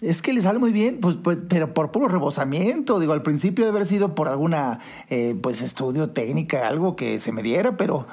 es 0.00 0.22
que 0.22 0.32
le 0.32 0.40
sale 0.40 0.58
muy 0.58 0.72
bien, 0.72 0.98
pues, 1.00 1.16
pues, 1.16 1.38
pero 1.48 1.74
por 1.74 1.90
puro 1.90 2.08
rebosamiento. 2.08 2.98
Digo, 2.98 3.12
al 3.12 3.22
principio 3.22 3.66
debe 3.66 3.78
haber 3.78 3.86
sido 3.86 4.14
por 4.14 4.28
alguna, 4.28 4.78
eh, 5.08 5.36
pues, 5.40 5.60
estudio 5.60 6.10
técnica, 6.10 6.66
algo 6.68 6.96
que 6.96 7.18
se 7.18 7.32
me 7.32 7.42
diera, 7.42 7.76
pero, 7.76 8.06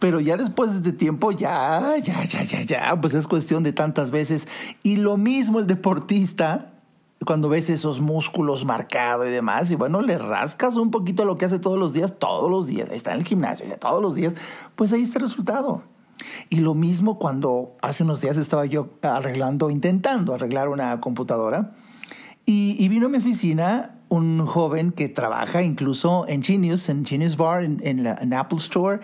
pero 0.00 0.20
ya 0.20 0.36
después 0.36 0.82
de 0.82 0.92
tiempo, 0.92 1.30
ya, 1.30 1.96
ya, 2.02 2.24
ya, 2.24 2.42
ya, 2.42 2.62
ya, 2.62 3.00
pues 3.00 3.14
es 3.14 3.28
cuestión 3.28 3.62
de 3.62 3.72
tantas 3.72 4.10
veces. 4.10 4.48
Y 4.82 4.96
lo 4.96 5.16
mismo 5.16 5.60
el 5.60 5.68
deportista, 5.68 6.72
cuando 7.24 7.48
ves 7.48 7.70
esos 7.70 8.00
músculos 8.00 8.64
marcados 8.64 9.26
y 9.26 9.30
demás, 9.30 9.70
y 9.70 9.76
bueno, 9.76 10.02
le 10.02 10.18
rascas 10.18 10.74
un 10.74 10.90
poquito 10.90 11.24
lo 11.24 11.36
que 11.36 11.44
hace 11.44 11.60
todos 11.60 11.78
los 11.78 11.92
días, 11.92 12.18
todos 12.18 12.50
los 12.50 12.66
días, 12.66 12.90
está 12.90 13.12
en 13.12 13.20
el 13.20 13.24
gimnasio, 13.24 13.66
todos 13.78 14.02
los 14.02 14.16
días, 14.16 14.34
pues 14.74 14.92
ahí 14.92 15.02
está 15.02 15.18
el 15.18 15.26
resultado. 15.26 15.93
Y 16.48 16.60
lo 16.60 16.74
mismo 16.74 17.18
cuando 17.18 17.76
hace 17.82 18.02
unos 18.02 18.20
días 18.20 18.36
estaba 18.36 18.66
yo 18.66 18.90
arreglando, 19.02 19.70
intentando 19.70 20.34
arreglar 20.34 20.68
una 20.68 21.00
computadora 21.00 21.72
y, 22.46 22.88
vino 22.88 23.06
a 23.06 23.08
mi 23.08 23.18
oficina 23.18 23.94
un 24.10 24.44
joven 24.46 24.92
que 24.92 25.08
trabaja 25.08 25.62
incluso 25.62 26.26
en 26.28 26.42
Genius, 26.42 26.88
en 26.90 27.04
Genius 27.04 27.36
Bar, 27.36 27.64
en, 27.64 28.04
la, 28.04 28.18
Apple 28.38 28.58
Store. 28.58 29.00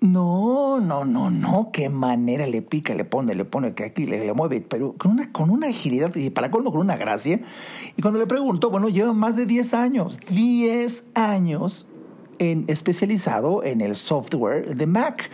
No, 0.00 0.80
no, 0.80 1.04
no, 1.04 1.28
no, 1.28 1.68
qué 1.70 1.90
manera 1.90 2.46
le 2.46 2.62
pica, 2.62 2.94
le 2.94 3.04
pone, 3.04 3.34
le 3.34 3.44
pone, 3.44 3.74
que 3.74 3.84
aquí 3.84 4.06
le, 4.06 4.24
le, 4.24 4.32
mueve, 4.32 4.62
pero 4.62 4.94
con 4.94 5.12
una, 5.12 5.30
con 5.30 5.50
una 5.50 5.66
agilidad 5.68 6.14
y 6.16 6.30
para 6.30 6.50
colmo 6.50 6.72
con 6.72 6.80
una 6.80 6.96
gracia. 6.96 7.40
Y 7.94 8.00
cuando 8.00 8.18
le 8.18 8.26
pregunto, 8.26 8.70
bueno, 8.70 8.88
lleva 8.88 9.12
más 9.12 9.36
de 9.36 9.44
10 9.44 9.74
años, 9.74 10.18
10 10.30 11.08
años 11.14 11.89
en, 12.40 12.64
especializado 12.68 13.62
en 13.62 13.82
el 13.82 13.94
software 13.94 14.74
de 14.74 14.86
Mac. 14.86 15.30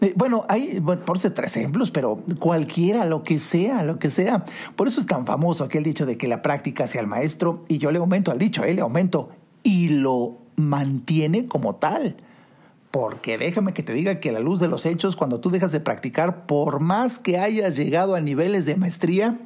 Eh, 0.00 0.12
bueno, 0.16 0.44
hay, 0.48 0.80
por 0.80 1.18
ser 1.18 1.32
tres 1.32 1.56
ejemplos, 1.56 1.90
pero 1.90 2.22
cualquiera, 2.38 3.06
lo 3.06 3.22
que 3.22 3.38
sea, 3.38 3.84
lo 3.84 3.98
que 3.98 4.10
sea. 4.10 4.44
Por 4.76 4.88
eso 4.88 5.00
es 5.00 5.06
tan 5.06 5.24
famoso 5.24 5.64
aquel 5.64 5.84
dicho 5.84 6.04
de 6.04 6.18
que 6.18 6.26
la 6.28 6.42
práctica 6.42 6.86
sea 6.86 7.00
el 7.00 7.06
maestro, 7.06 7.64
y 7.68 7.78
yo 7.78 7.92
le 7.92 7.98
aumento 7.98 8.32
al 8.32 8.38
dicho, 8.38 8.64
eh, 8.64 8.74
le 8.74 8.82
aumento, 8.82 9.30
y 9.62 9.88
lo 9.88 10.38
mantiene 10.56 11.46
como 11.46 11.76
tal. 11.76 12.16
Porque 12.90 13.38
déjame 13.38 13.72
que 13.72 13.84
te 13.84 13.92
diga 13.92 14.18
que 14.18 14.32
la 14.32 14.40
luz 14.40 14.58
de 14.58 14.66
los 14.66 14.84
hechos, 14.84 15.14
cuando 15.14 15.40
tú 15.40 15.50
dejas 15.50 15.70
de 15.70 15.78
practicar, 15.78 16.46
por 16.46 16.80
más 16.80 17.20
que 17.20 17.38
hayas 17.38 17.76
llegado 17.76 18.16
a 18.16 18.20
niveles 18.20 18.66
de 18.66 18.74
maestría, 18.74 19.38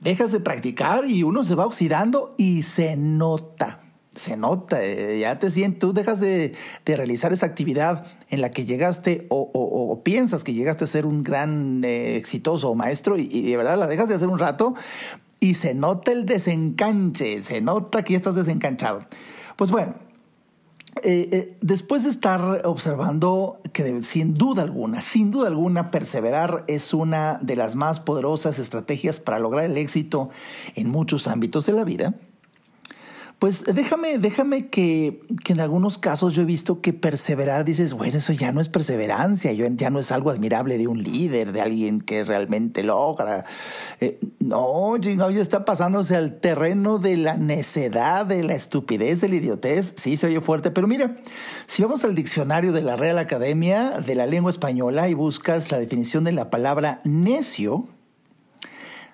dejas 0.00 0.32
de 0.32 0.40
practicar 0.40 1.04
y 1.04 1.22
uno 1.22 1.44
se 1.44 1.54
va 1.54 1.66
oxidando 1.66 2.34
y 2.38 2.62
se 2.62 2.96
nota 2.96 3.80
se 4.16 4.36
nota, 4.36 4.82
eh, 4.82 5.20
ya 5.20 5.38
te 5.38 5.50
sientes, 5.50 5.78
tú 5.78 5.92
dejas 5.92 6.20
de, 6.20 6.54
realizar 6.84 7.32
esa 7.32 7.46
actividad 7.46 8.06
en 8.30 8.40
la 8.40 8.50
que 8.50 8.64
llegaste 8.64 9.26
o, 9.28 10.00
piensas 10.02 10.44
que 10.44 10.54
llegaste 10.54 10.84
a 10.84 10.86
ser 10.86 11.06
un 11.06 11.22
gran 11.22 11.84
eh, 11.84 12.16
exitoso 12.16 12.74
maestro 12.74 13.16
y, 13.18 13.42
de 13.42 13.56
verdad 13.56 13.78
la 13.78 13.86
dejas 13.86 14.08
de 14.08 14.14
hacer 14.14 14.28
un 14.28 14.38
rato 14.38 14.74
y 15.40 15.54
se 15.54 15.74
nota 15.74 16.12
el 16.12 16.26
desencanche, 16.26 17.42
se 17.42 17.60
nota 17.60 18.02
que 18.02 18.14
ya 18.14 18.16
estás 18.18 18.34
desencanchado. 18.34 19.00
Pues 19.56 19.70
bueno, 19.70 19.94
eh, 21.02 21.56
después 21.60 22.04
de 22.04 22.10
estar 22.10 22.62
observando 22.64 23.60
que 23.72 24.02
sin 24.02 24.34
duda 24.34 24.62
alguna, 24.62 25.02
sin 25.02 25.30
duda 25.30 25.48
alguna, 25.48 25.90
perseverar 25.90 26.64
es 26.68 26.94
una 26.94 27.38
de 27.42 27.56
las 27.56 27.76
más 27.76 28.00
poderosas 28.00 28.58
estrategias 28.58 29.20
para 29.20 29.38
lograr 29.38 29.64
el 29.64 29.76
éxito 29.76 30.30
en 30.74 30.88
muchos 30.88 31.26
ámbitos 31.26 31.66
de 31.66 31.72
la 31.72 31.84
vida, 31.84 32.14
pues 33.38 33.64
déjame, 33.66 34.18
déjame 34.18 34.68
que, 34.68 35.20
que, 35.44 35.52
en 35.52 35.60
algunos 35.60 35.98
casos 35.98 36.32
yo 36.32 36.40
he 36.40 36.46
visto 36.46 36.80
que 36.80 36.94
perseverar, 36.94 37.66
dices, 37.66 37.92
bueno, 37.92 38.16
eso 38.16 38.32
ya 38.32 38.50
no 38.50 38.62
es 38.62 38.70
perseverancia, 38.70 39.52
ya 39.52 39.90
no 39.90 39.98
es 39.98 40.10
algo 40.10 40.30
admirable 40.30 40.78
de 40.78 40.86
un 40.86 41.02
líder, 41.02 41.52
de 41.52 41.60
alguien 41.60 42.00
que 42.00 42.24
realmente 42.24 42.82
logra. 42.82 43.44
Eh, 44.00 44.18
no, 44.40 44.96
ya 44.96 45.28
está 45.42 45.66
pasándose 45.66 46.16
al 46.16 46.40
terreno 46.40 46.98
de 46.98 47.18
la 47.18 47.36
necedad, 47.36 48.24
de 48.24 48.42
la 48.42 48.54
estupidez, 48.54 49.20
de 49.20 49.28
la 49.28 49.34
idiotez. 49.34 49.94
Sí, 49.98 50.16
se 50.16 50.28
oye 50.28 50.40
fuerte, 50.40 50.70
pero 50.70 50.86
mira, 50.86 51.16
si 51.66 51.82
vamos 51.82 52.04
al 52.04 52.14
diccionario 52.14 52.72
de 52.72 52.80
la 52.80 52.96
Real 52.96 53.18
Academia 53.18 54.00
de 54.00 54.14
la 54.14 54.24
Lengua 54.24 54.50
Española 54.50 55.10
y 55.10 55.14
buscas 55.14 55.70
la 55.70 55.78
definición 55.78 56.24
de 56.24 56.32
la 56.32 56.48
palabra 56.48 57.02
necio, 57.04 57.86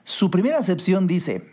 su 0.05 0.31
primera 0.31 0.59
acepción 0.59 1.09
dice, 1.09 1.53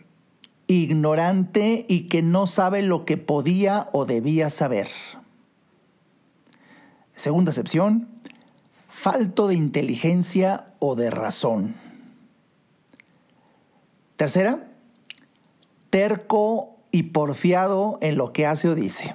ignorante 0.70 1.84
y 1.88 2.02
que 2.02 2.22
no 2.22 2.46
sabe 2.46 2.82
lo 2.82 3.04
que 3.04 3.16
podía 3.16 3.88
o 3.92 4.04
debía 4.04 4.50
saber. 4.50 4.86
Segunda 7.12 7.50
excepción, 7.50 8.08
falto 8.88 9.48
de 9.48 9.56
inteligencia 9.56 10.66
o 10.78 10.94
de 10.94 11.10
razón. 11.10 11.74
Tercera, 14.16 14.68
terco 15.90 16.76
y 16.92 17.04
porfiado 17.04 17.98
en 18.00 18.16
lo 18.16 18.32
que 18.32 18.46
hace 18.46 18.68
o 18.68 18.76
dice. 18.76 19.14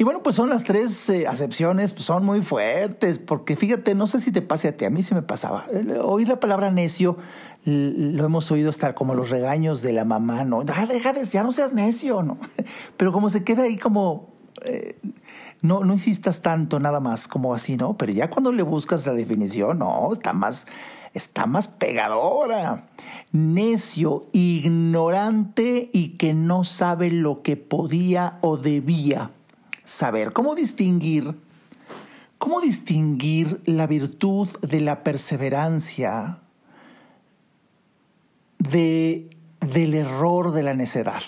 Y 0.00 0.04
bueno, 0.04 0.22
pues 0.22 0.36
son 0.36 0.48
las 0.48 0.62
tres 0.62 1.10
eh, 1.10 1.26
acepciones, 1.26 1.92
pues 1.92 2.04
son 2.06 2.24
muy 2.24 2.40
fuertes, 2.40 3.18
porque 3.18 3.56
fíjate, 3.56 3.96
no 3.96 4.06
sé 4.06 4.20
si 4.20 4.30
te 4.30 4.42
pase 4.42 4.68
a 4.68 4.76
ti, 4.76 4.84
a 4.84 4.90
mí 4.90 5.02
se 5.02 5.12
me 5.16 5.22
pasaba. 5.22 5.66
Oír 6.04 6.28
la 6.28 6.38
palabra 6.38 6.70
necio 6.70 7.16
lo 7.64 8.24
hemos 8.24 8.48
oído 8.52 8.70
estar 8.70 8.94
como 8.94 9.16
los 9.16 9.28
regaños 9.28 9.82
de 9.82 9.92
la 9.92 10.04
mamá, 10.04 10.44
¿no? 10.44 10.64
Ah, 10.72 10.86
deja 10.86 11.12
de, 11.12 11.24
ya 11.24 11.42
no 11.42 11.50
seas 11.50 11.72
necio, 11.72 12.22
¿no? 12.22 12.38
Pero 12.96 13.12
como 13.12 13.28
se 13.28 13.42
queda 13.42 13.64
ahí 13.64 13.76
como... 13.76 14.28
Eh, 14.64 14.96
no, 15.62 15.82
no 15.82 15.92
insistas 15.92 16.40
tanto 16.42 16.78
nada 16.78 17.00
más 17.00 17.26
como 17.26 17.52
así, 17.52 17.76
¿no? 17.76 17.96
Pero 17.98 18.12
ya 18.12 18.30
cuando 18.30 18.52
le 18.52 18.62
buscas 18.62 19.04
la 19.04 19.12
definición, 19.14 19.80
no, 19.80 20.12
está 20.12 20.32
más, 20.32 20.68
está 21.12 21.46
más 21.46 21.66
pegadora. 21.66 22.86
Necio, 23.32 24.28
ignorante 24.32 25.90
y 25.92 26.10
que 26.10 26.34
no 26.34 26.62
sabe 26.62 27.10
lo 27.10 27.42
que 27.42 27.56
podía 27.56 28.38
o 28.40 28.56
debía 28.56 29.32
saber. 29.88 30.32
¿Cómo 30.32 30.54
distinguir? 30.54 31.34
¿Cómo 32.38 32.60
distinguir 32.60 33.60
la 33.64 33.86
virtud 33.86 34.48
de 34.60 34.80
la 34.80 35.02
perseverancia 35.02 36.40
de, 38.58 39.30
del 39.60 39.94
error 39.94 40.52
de 40.52 40.62
la 40.62 40.74
necedad. 40.74 41.22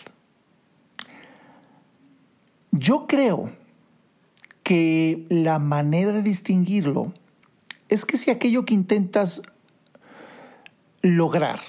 Yo 2.73 3.07
creo 3.07 3.51
que 4.63 5.27
la 5.29 5.59
manera 5.59 6.13
de 6.13 6.23
distinguirlo 6.23 7.13
es 7.89 8.05
que 8.05 8.17
si 8.17 8.31
aquello 8.31 8.65
que 8.65 8.75
intentas 8.75 9.43
lograr 11.03 11.61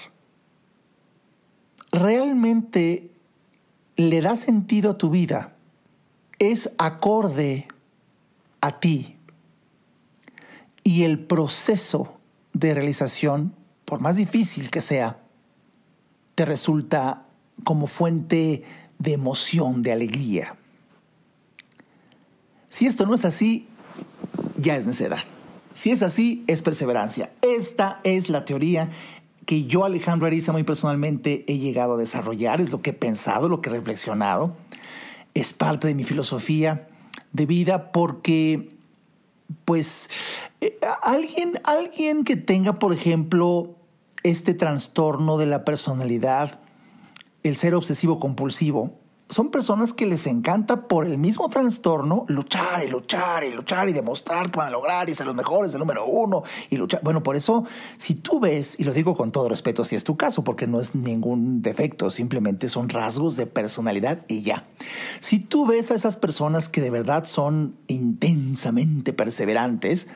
realmente 1.90 3.10
le 3.96 4.20
da 4.20 4.36
sentido 4.36 4.92
a 4.92 4.98
tu 4.98 5.10
vida, 5.10 5.56
es 6.50 6.70
acorde 6.76 7.68
a 8.60 8.80
ti 8.80 9.16
y 10.82 11.04
el 11.04 11.20
proceso 11.20 12.18
de 12.52 12.74
realización, 12.74 13.54
por 13.84 14.00
más 14.00 14.16
difícil 14.16 14.68
que 14.68 14.80
sea, 14.80 15.20
te 16.34 16.44
resulta 16.44 17.26
como 17.62 17.86
fuente 17.86 18.64
de 18.98 19.12
emoción, 19.12 19.84
de 19.84 19.92
alegría. 19.92 20.56
Si 22.68 22.86
esto 22.86 23.06
no 23.06 23.14
es 23.14 23.24
así, 23.24 23.68
ya 24.56 24.76
es 24.76 24.84
necedad. 24.84 25.22
Si 25.74 25.92
es 25.92 26.02
así, 26.02 26.42
es 26.48 26.62
perseverancia. 26.62 27.30
Esta 27.42 28.00
es 28.02 28.28
la 28.28 28.44
teoría 28.44 28.90
que 29.46 29.64
yo, 29.64 29.84
Alejandro 29.84 30.26
Ariza, 30.26 30.50
muy 30.50 30.64
personalmente 30.64 31.44
he 31.46 31.58
llegado 31.58 31.94
a 31.94 31.98
desarrollar, 31.98 32.60
es 32.60 32.72
lo 32.72 32.82
que 32.82 32.90
he 32.90 32.94
pensado, 32.94 33.48
lo 33.48 33.60
que 33.60 33.70
he 33.70 33.72
reflexionado, 33.72 34.56
es 35.34 35.52
parte 35.52 35.88
de 35.88 35.94
mi 35.94 36.04
filosofía 36.04 36.88
de 37.32 37.46
vida 37.46 37.92
porque 37.92 38.76
pues 39.64 40.10
eh, 40.60 40.78
alguien, 41.02 41.60
alguien 41.64 42.24
que 42.24 42.36
tenga, 42.36 42.78
por 42.78 42.92
ejemplo, 42.92 43.76
este 44.22 44.54
trastorno 44.54 45.38
de 45.38 45.46
la 45.46 45.64
personalidad, 45.64 46.60
el 47.42 47.56
ser 47.56 47.74
obsesivo 47.74 48.18
compulsivo, 48.18 48.98
son 49.32 49.50
personas 49.50 49.94
que 49.94 50.04
les 50.04 50.26
encanta 50.26 50.86
por 50.86 51.06
el 51.06 51.16
mismo 51.16 51.48
trastorno 51.48 52.26
luchar 52.28 52.84
y 52.84 52.88
luchar 52.88 53.44
y 53.44 53.52
luchar 53.52 53.88
y 53.88 53.94
demostrar 53.94 54.50
que 54.50 54.58
van 54.58 54.68
a 54.68 54.70
lograr 54.70 55.08
y 55.08 55.14
ser 55.14 55.26
los 55.26 55.34
mejores, 55.34 55.72
el 55.72 55.80
número 55.80 56.04
uno 56.04 56.42
y 56.68 56.76
luchar. 56.76 57.00
Bueno, 57.02 57.22
por 57.22 57.34
eso, 57.34 57.64
si 57.96 58.14
tú 58.14 58.40
ves, 58.40 58.78
y 58.78 58.84
lo 58.84 58.92
digo 58.92 59.16
con 59.16 59.32
todo 59.32 59.48
respeto 59.48 59.86
si 59.86 59.96
es 59.96 60.04
tu 60.04 60.18
caso, 60.18 60.44
porque 60.44 60.66
no 60.66 60.80
es 60.80 60.94
ningún 60.94 61.62
defecto, 61.62 62.10
simplemente 62.10 62.68
son 62.68 62.90
rasgos 62.90 63.36
de 63.36 63.46
personalidad 63.46 64.24
y 64.28 64.42
ya. 64.42 64.66
Si 65.20 65.38
tú 65.38 65.64
ves 65.64 65.90
a 65.90 65.94
esas 65.94 66.16
personas 66.16 66.68
que 66.68 66.82
de 66.82 66.90
verdad 66.90 67.24
son 67.24 67.76
intensamente 67.86 69.14
perseverantes, 69.14 70.08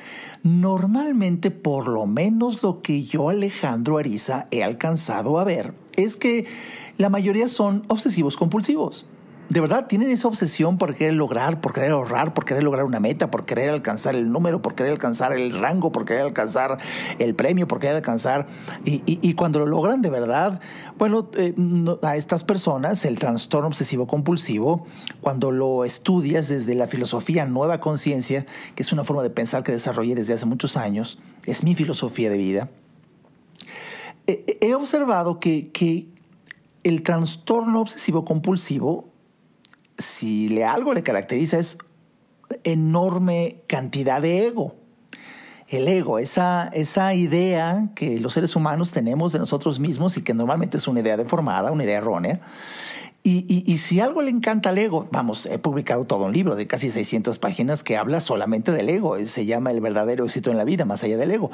normalmente 0.42 1.50
por 1.50 1.88
lo 1.88 2.04
menos 2.04 2.62
lo 2.62 2.82
que 2.82 3.04
yo, 3.04 3.30
Alejandro 3.30 3.96
Ariza, 3.96 4.46
he 4.50 4.62
alcanzado 4.62 5.38
a 5.38 5.44
ver 5.44 5.86
es 5.96 6.16
que 6.16 6.46
la 6.98 7.10
mayoría 7.10 7.48
son 7.48 7.84
obsesivos 7.88 8.36
compulsivos. 8.36 9.06
De 9.48 9.60
verdad, 9.60 9.86
tienen 9.86 10.10
esa 10.10 10.26
obsesión 10.26 10.76
por 10.76 10.96
querer 10.96 11.14
lograr, 11.14 11.60
por 11.60 11.72
querer 11.72 11.92
ahorrar, 11.92 12.34
por 12.34 12.44
querer 12.44 12.64
lograr 12.64 12.84
una 12.84 12.98
meta, 12.98 13.30
por 13.30 13.44
querer 13.44 13.70
alcanzar 13.70 14.16
el 14.16 14.32
número, 14.32 14.60
por 14.60 14.74
querer 14.74 14.90
alcanzar 14.90 15.32
el 15.32 15.56
rango, 15.56 15.92
por 15.92 16.04
querer 16.04 16.22
alcanzar 16.22 16.78
el 17.20 17.34
premio, 17.36 17.68
por 17.68 17.78
querer 17.78 17.96
alcanzar... 17.96 18.48
Y, 18.84 19.34
cuando 19.34 19.60
lo 19.60 19.66
logran 19.66 20.02
de 20.02 20.10
verdad, 20.10 20.60
bueno, 20.98 21.30
eh, 21.34 21.54
a 22.02 22.16
estas 22.16 22.42
personas 22.42 23.04
el 23.04 23.20
trastorno 23.20 23.68
obsesivo 23.68 24.08
compulsivo, 24.08 24.86
cuando 25.20 25.52
lo 25.52 25.84
estudias 25.84 26.48
desde 26.48 26.74
la 26.74 26.88
filosofía 26.88 27.44
nueva 27.44 27.78
conciencia, 27.78 28.46
que 28.74 28.82
es 28.82 28.92
una 28.92 29.04
forma 29.04 29.22
de 29.22 29.30
pensar 29.30 29.62
que 29.62 29.70
desarrollé 29.70 30.16
desde 30.16 30.34
hace 30.34 30.46
muchos 30.46 30.76
años, 30.76 31.20
es 31.44 31.62
mi 31.62 31.76
filosofía 31.76 32.30
de 32.30 32.36
vida, 32.38 32.70
he 34.26 34.74
observado 34.74 35.38
que, 35.38 35.70
que 35.70 36.08
el 36.86 37.02
trastorno 37.02 37.80
obsesivo 37.80 38.24
compulsivo, 38.24 39.08
si 39.98 40.48
le 40.48 40.64
algo 40.64 40.94
le 40.94 41.02
caracteriza 41.02 41.58
es 41.58 41.78
enorme 42.62 43.62
cantidad 43.66 44.22
de 44.22 44.46
ego. 44.46 44.76
El 45.66 45.88
ego, 45.88 46.20
esa, 46.20 46.68
esa 46.68 47.12
idea 47.12 47.88
que 47.96 48.20
los 48.20 48.34
seres 48.34 48.54
humanos 48.54 48.92
tenemos 48.92 49.32
de 49.32 49.40
nosotros 49.40 49.80
mismos 49.80 50.16
y 50.16 50.22
que 50.22 50.32
normalmente 50.32 50.76
es 50.76 50.86
una 50.86 51.00
idea 51.00 51.16
deformada, 51.16 51.72
una 51.72 51.82
idea 51.82 51.98
errónea, 51.98 52.40
y, 53.28 53.78
si 53.78 53.98
algo 53.98 54.22
le 54.22 54.30
encanta 54.30 54.68
al 54.68 54.78
ego, 54.78 55.08
vamos, 55.10 55.46
he 55.46 55.58
publicado 55.58 56.04
todo 56.04 56.26
un 56.26 56.32
libro 56.32 56.54
de 56.54 56.68
casi 56.68 56.90
600 56.90 57.38
páginas 57.40 57.82
que 57.82 57.96
habla 57.96 58.20
solamente 58.20 58.70
del 58.70 58.88
ego, 58.88 59.16
se 59.24 59.44
llama 59.44 59.72
El 59.72 59.80
verdadero 59.80 60.24
éxito 60.24 60.52
en 60.52 60.56
la 60.56 60.64
vida, 60.64 60.84
más 60.84 61.02
allá 61.02 61.16
del 61.16 61.32
ego. 61.32 61.50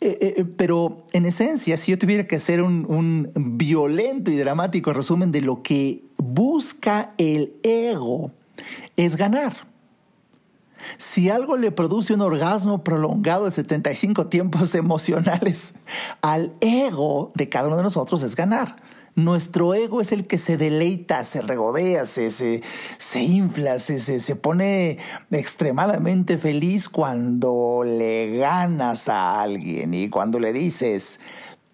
Eh, 0.00 0.16
eh, 0.20 0.34
eh, 0.38 0.44
pero 0.56 1.04
en 1.12 1.26
esencia, 1.26 1.76
si 1.76 1.90
yo 1.90 1.98
tuviera 1.98 2.26
que 2.26 2.36
hacer 2.36 2.62
un 2.62 3.30
violento 3.34 4.30
y 4.30 4.36
dramático 4.36 4.92
resumen 4.94 5.32
de 5.32 5.42
lo 5.42 5.62
que 5.62 6.02
busca 6.16 7.12
el 7.18 7.56
ego, 7.62 8.30
es 8.96 9.16
ganar. 9.16 9.72
Si 10.96 11.28
algo 11.28 11.56
le 11.56 11.72
produce 11.72 12.14
un 12.14 12.22
orgasmo 12.22 12.82
prolongado 12.82 13.44
de 13.44 13.50
75 13.50 14.28
tiempos 14.28 14.74
emocionales 14.74 15.74
al 16.22 16.52
ego 16.60 17.32
de 17.34 17.48
cada 17.48 17.68
uno 17.68 17.76
de 17.76 17.82
nosotros 17.82 18.22
es 18.22 18.34
ganar. 18.34 18.91
Nuestro 19.14 19.74
ego 19.74 20.00
es 20.00 20.10
el 20.10 20.26
que 20.26 20.38
se 20.38 20.56
deleita, 20.56 21.22
se 21.24 21.42
regodea, 21.42 22.06
se, 22.06 22.30
se, 22.30 23.22
infla, 23.22 23.78
se, 23.78 23.98
se, 23.98 24.36
pone 24.36 24.96
extremadamente 25.30 26.38
feliz 26.38 26.88
cuando 26.88 27.84
le 27.84 28.38
ganas 28.38 29.10
a 29.10 29.42
alguien 29.42 29.92
y 29.92 30.08
cuando 30.08 30.38
le 30.38 30.54
dices, 30.54 31.20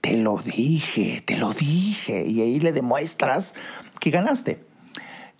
te 0.01 0.17
lo 0.17 0.39
dije, 0.39 1.23
te 1.25 1.37
lo 1.39 1.53
dije, 1.53 2.27
y 2.27 2.41
ahí 2.41 2.59
le 2.59 2.73
demuestras 2.73 3.55
que 4.01 4.11
ganaste. 4.11 4.59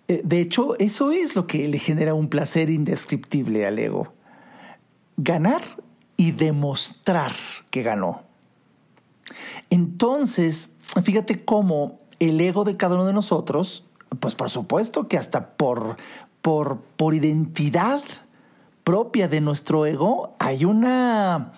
Eh, 0.07 0.21
de 0.23 0.39
hecho, 0.39 0.79
eso 0.79 1.11
es 1.11 1.35
lo 1.35 1.47
que 1.47 1.67
le 1.67 1.79
genera 1.79 2.13
un 2.13 2.29
placer 2.29 2.69
indescriptible 2.69 3.65
al 3.65 3.77
ego. 3.77 4.13
Ganar 5.17 5.61
y 6.15 6.31
demostrar 6.31 7.33
que 7.69 7.83
ganó. 7.83 8.23
Entonces, 9.69 10.71
fíjate 11.01 11.43
cómo 11.43 11.99
el 12.19 12.39
ego 12.41 12.63
de 12.63 12.77
cada 12.77 12.95
uno 12.95 13.05
de 13.05 13.13
nosotros, 13.13 13.85
pues 14.19 14.35
por 14.35 14.49
supuesto 14.49 15.07
que 15.07 15.17
hasta 15.17 15.51
por, 15.51 15.97
por, 16.41 16.79
por 16.97 17.13
identidad 17.13 18.01
propia 18.83 19.27
de 19.27 19.41
nuestro 19.41 19.85
ego 19.85 20.35
hay 20.39 20.65
una 20.65 21.53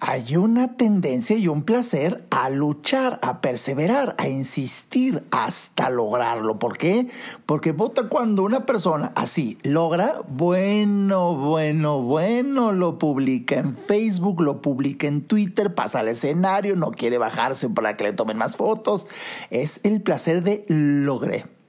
hay 0.00 0.36
una 0.36 0.76
tendencia 0.76 1.36
y 1.36 1.46
un 1.46 1.62
placer 1.62 2.24
a 2.30 2.48
luchar, 2.48 3.18
a 3.22 3.40
perseverar, 3.40 4.14
a 4.18 4.28
insistir 4.28 5.22
hasta 5.30 5.90
lograrlo. 5.90 6.58
¿Por 6.58 6.78
qué? 6.78 7.08
Porque 7.44 7.72
vota 7.72 8.08
cuando 8.08 8.42
una 8.42 8.64
persona 8.64 9.12
así 9.14 9.58
logra, 9.62 10.22
bueno, 10.26 11.36
bueno, 11.36 12.00
bueno, 12.00 12.72
lo 12.72 12.98
publica 12.98 13.56
en 13.56 13.76
Facebook, 13.76 14.40
lo 14.40 14.62
publica 14.62 15.06
en 15.06 15.22
Twitter, 15.22 15.74
pasa 15.74 16.00
al 16.00 16.08
escenario, 16.08 16.76
no 16.76 16.92
quiere 16.92 17.18
bajarse 17.18 17.68
para 17.68 17.96
que 17.96 18.04
le 18.04 18.12
tomen 18.14 18.38
más 18.38 18.56
fotos. 18.56 19.06
Es 19.50 19.80
el 19.82 20.00
placer 20.00 20.42
de 20.42 20.64
logré. 20.68 21.59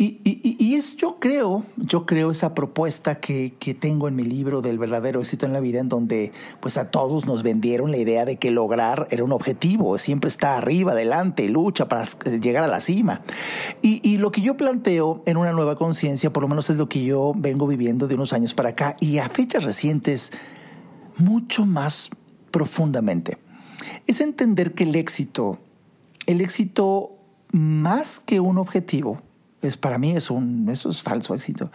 Y, 0.00 0.76
es, 0.76 0.96
yo 0.96 1.18
creo, 1.18 1.64
yo 1.76 2.06
creo 2.06 2.30
esa 2.30 2.54
propuesta 2.54 3.16
que, 3.16 3.54
que, 3.58 3.74
tengo 3.74 4.06
en 4.06 4.14
mi 4.14 4.22
libro 4.22 4.62
del 4.62 4.78
verdadero 4.78 5.20
éxito 5.20 5.44
en 5.44 5.52
la 5.52 5.58
vida, 5.58 5.80
en 5.80 5.88
donde 5.88 6.30
pues 6.60 6.76
a 6.76 6.92
todos 6.92 7.26
nos 7.26 7.42
vendieron 7.42 7.90
la 7.90 7.96
idea 7.96 8.24
de 8.24 8.36
que 8.36 8.52
lograr 8.52 9.08
era 9.10 9.24
un 9.24 9.32
objetivo, 9.32 9.98
siempre 9.98 10.28
está 10.28 10.56
arriba, 10.56 10.92
adelante, 10.92 11.48
lucha 11.48 11.88
para 11.88 12.04
llegar 12.40 12.62
a 12.62 12.68
la 12.68 12.78
cima. 12.78 13.22
Y, 13.82 14.18
lo 14.18 14.30
que 14.30 14.40
yo 14.40 14.56
planteo 14.56 15.24
en 15.26 15.36
una 15.36 15.52
nueva 15.52 15.74
conciencia, 15.74 16.32
por 16.32 16.44
lo 16.44 16.48
menos 16.48 16.70
es 16.70 16.76
lo 16.76 16.88
que 16.88 17.04
yo 17.04 17.32
vengo 17.36 17.66
viviendo 17.66 18.06
de 18.06 18.14
unos 18.14 18.32
años 18.32 18.54
para 18.54 18.68
acá 18.68 18.96
y 19.00 19.18
a 19.18 19.28
fechas 19.28 19.64
recientes, 19.64 20.30
mucho 21.16 21.66
más 21.66 22.10
profundamente, 22.52 23.38
es 24.06 24.20
entender 24.20 24.74
que 24.74 24.84
el 24.84 24.94
éxito, 24.94 25.58
el 26.26 26.40
éxito 26.40 27.16
más 27.50 28.20
que 28.20 28.38
un 28.38 28.58
objetivo, 28.58 29.22
es 29.62 29.76
para 29.76 29.98
mí 29.98 30.12
es 30.12 30.30
un 30.30 30.68
eso 30.70 30.90
es 30.90 31.02
falso 31.02 31.34
éxito. 31.34 31.70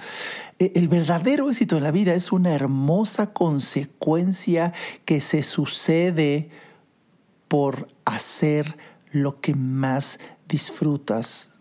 E, 0.60 0.72
el 0.76 0.88
verdadero 0.88 1.50
éxito 1.50 1.78
en 1.78 1.84
la 1.84 1.92
vida 1.92 2.14
es 2.14 2.32
una 2.32 2.54
hermosa 2.54 3.34
consecuencia 3.34 4.74
que 5.06 5.22
se 5.22 5.44
sucede 5.44 6.50
por 7.48 7.88
hacer 8.06 8.78
lo 9.12 9.40
que 9.40 9.54
más 9.54 10.20
disfrutas, 10.48 11.52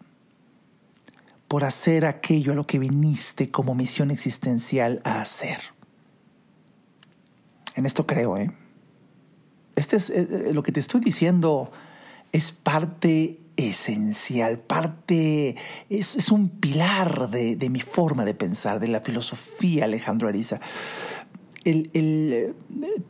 por 1.49 1.65
hacer 1.65 2.07
aquello 2.07 2.53
a 2.53 2.55
lo 2.55 2.67
que 2.67 2.79
viniste 2.79 3.51
como 3.51 3.75
misión 3.75 4.11
existencial 4.11 5.01
a 5.05 5.21
hacer. 5.21 5.61
En 7.75 7.87
esto 7.87 8.07
creo, 8.07 8.37
¿eh? 8.37 8.51
Este 9.77 9.97
es 9.97 10.11
eh, 10.11 10.29
eh, 10.31 10.53
lo 10.53 10.63
que 10.63 10.73
te 10.73 10.81
estoy 10.81 11.01
diciendo 11.01 11.73
es 12.33 12.53
parte 12.53 13.42
esencial, 13.57 14.59
parte, 14.59 15.57
es, 15.89 16.31
un 16.31 16.49
pilar 16.49 17.31
de, 17.31 17.69
mi 17.71 17.81
forma 17.81 18.25
de 18.25 18.35
pensar, 18.35 18.81
de 18.81 18.89
la 18.89 19.01
filosofía 19.01 19.85
Alejandro 19.85 20.29
Ariza. 20.29 20.61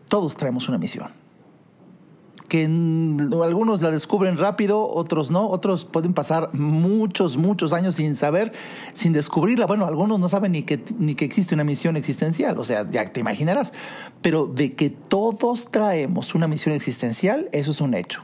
todos 0.09 0.37
traemos 0.37 0.69
una 0.69 0.79
misión. 0.79 1.11
Que 2.49 2.65
algunos 2.65 3.81
la 3.81 3.91
descubren 3.91 4.37
rápido, 4.37 4.87
otros 4.87 5.31
no, 5.31 5.49
otros 5.49 5.87
pueden 5.87 6.13
pasar 6.13 6.51
muchos, 6.53 7.39
muchos 7.39 7.73
años 7.73 7.95
sin 7.95 8.15
saber, 8.15 8.53
sin 8.93 9.15
descubrirla. 9.15 9.65
Bueno, 9.65 9.87
algunos 9.87 10.21
no 10.21 10.29
saben 10.29 10.53
ni 10.53 10.63
que, 10.63 10.85
ni 10.99 11.15
que 11.15 11.25
existe 11.25 11.55
una 11.55 11.65
misión 11.65 11.97
existencial, 11.97 12.59
o 12.59 12.65
sea, 12.65 12.87
ya 12.91 13.07
te 13.07 13.21
imaginarás. 13.21 13.73
Pero 14.21 14.47
de 14.47 14.75
que 14.75 14.91
todos 14.91 15.71
traemos 15.71 16.35
una 16.35 16.47
misión 16.47 16.75
existencial, 16.75 17.49
eso 17.53 17.71
es 17.71 17.81
un 17.81 17.95
hecho 17.95 18.23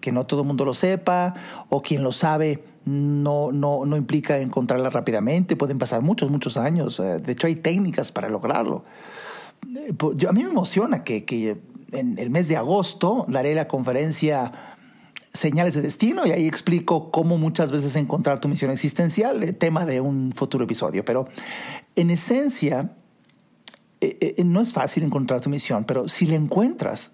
que 0.00 0.12
no 0.12 0.26
todo 0.26 0.42
el 0.42 0.46
mundo 0.46 0.64
lo 0.64 0.74
sepa 0.74 1.34
o 1.68 1.82
quien 1.82 2.02
lo 2.02 2.12
sabe 2.12 2.62
no, 2.86 3.50
no, 3.50 3.84
no 3.84 3.96
implica 3.96 4.38
encontrarla 4.38 4.90
rápidamente, 4.90 5.56
pueden 5.56 5.78
pasar 5.78 6.02
muchos, 6.02 6.30
muchos 6.30 6.56
años. 6.56 7.00
Eh, 7.00 7.18
de 7.18 7.32
hecho, 7.32 7.48
hay 7.48 7.56
técnicas 7.56 8.12
para 8.12 8.28
lograrlo. 8.28 8.84
Eh, 9.76 9.92
yo, 10.14 10.30
a 10.30 10.32
mí 10.32 10.44
me 10.44 10.50
emociona 10.50 11.02
que, 11.02 11.24
que 11.24 11.58
en 11.92 12.18
el 12.18 12.30
mes 12.30 12.48
de 12.48 12.56
agosto 12.56 13.26
daré 13.28 13.54
la 13.54 13.68
conferencia 13.68 14.52
Señales 15.32 15.74
de 15.74 15.82
Destino 15.82 16.26
y 16.26 16.30
ahí 16.30 16.46
explico 16.46 17.10
cómo 17.10 17.36
muchas 17.36 17.70
veces 17.70 17.94
encontrar 17.96 18.40
tu 18.40 18.48
misión 18.48 18.70
existencial, 18.70 19.42
eh, 19.42 19.52
tema 19.52 19.84
de 19.84 20.00
un 20.00 20.32
futuro 20.32 20.64
episodio. 20.64 21.04
Pero 21.04 21.28
en 21.96 22.10
esencia, 22.10 22.92
no 24.44 24.60
es 24.60 24.72
fácil 24.72 25.02
encontrar 25.02 25.40
tu 25.40 25.50
misión, 25.50 25.84
pero 25.84 26.06
si 26.06 26.26
la 26.26 26.36
encuentras 26.36 27.12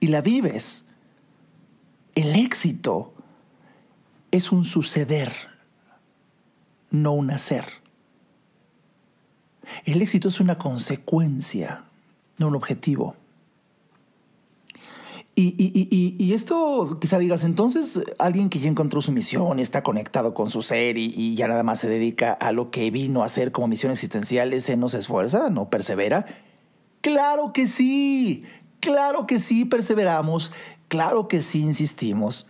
y 0.00 0.06
la 0.06 0.22
vives, 0.22 0.85
el 2.16 2.34
éxito 2.34 3.12
es 4.32 4.50
un 4.50 4.64
suceder, 4.64 5.30
no 6.90 7.12
un 7.12 7.30
hacer. 7.30 7.64
El 9.84 10.02
éxito 10.02 10.28
es 10.28 10.40
una 10.40 10.58
consecuencia, 10.58 11.84
no 12.38 12.48
un 12.48 12.56
objetivo. 12.56 13.14
Y, 15.38 16.32
esto 16.32 16.98
quizá 16.98 17.18
digas, 17.18 17.44
entonces 17.44 18.02
alguien 18.18 18.48
que 18.48 18.58
ya 18.58 18.70
encontró 18.70 19.02
su 19.02 19.12
misión, 19.12 19.58
está 19.58 19.82
conectado 19.82 20.32
con 20.32 20.48
su 20.48 20.62
ser 20.62 20.96
y, 20.96 21.34
ya 21.34 21.46
nada 21.46 21.62
más 21.62 21.80
se 21.80 21.88
dedica 21.90 22.32
a 22.32 22.52
lo 22.52 22.70
que 22.70 22.90
vino 22.90 23.22
a 23.22 23.26
hacer 23.26 23.52
como 23.52 23.68
misión 23.68 23.92
existencial, 23.92 24.54
ese 24.54 24.78
no 24.78 24.88
se 24.88 24.96
esfuerza, 24.96 25.50
no 25.50 25.68
persevera. 25.68 26.24
Claro 27.02 27.52
que 27.52 27.66
sí, 27.66 28.44
claro 28.80 29.26
que 29.26 29.38
sí 29.38 29.66
perseveramos, 29.66 30.52
claro 30.88 31.28
que 31.28 31.42
sí 31.42 31.60
insistimos, 31.60 32.46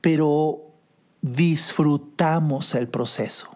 pero 0.00 0.62
disfrutamos 1.22 2.74
el 2.74 2.88
proceso. 2.88 3.48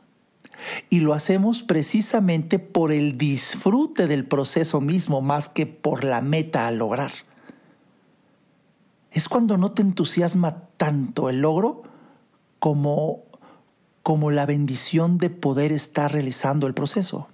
Y 0.91 1.01
lo 1.01 1.13
hacemos 1.13 1.63
precisamente 1.63 2.59
por 2.59 2.93
el 2.93 3.19
disfrute 3.19 4.07
del 4.07 4.25
proceso 4.25 4.81
mismo 4.81 5.21
más 5.21 5.49
que 5.49 5.67
por 5.67 6.05
la 6.05 6.21
meta 6.21 6.67
a 6.67 6.71
lograr 6.71 7.13
es 9.13 9.29
cuando 9.29 9.59
no 9.59 9.73
te 9.73 9.83
entusiasma 9.83 10.65
tanto 10.77 11.29
el 11.29 11.41
logro 11.41 11.83
como, 12.59 13.25
como 14.03 14.31
la 14.31 14.47
bendición 14.47 15.19
de 15.19 15.31
poder 15.31 15.71
estar 15.73 16.13
realizando 16.13 16.67
el 16.67 16.75
proceso. 16.75 17.29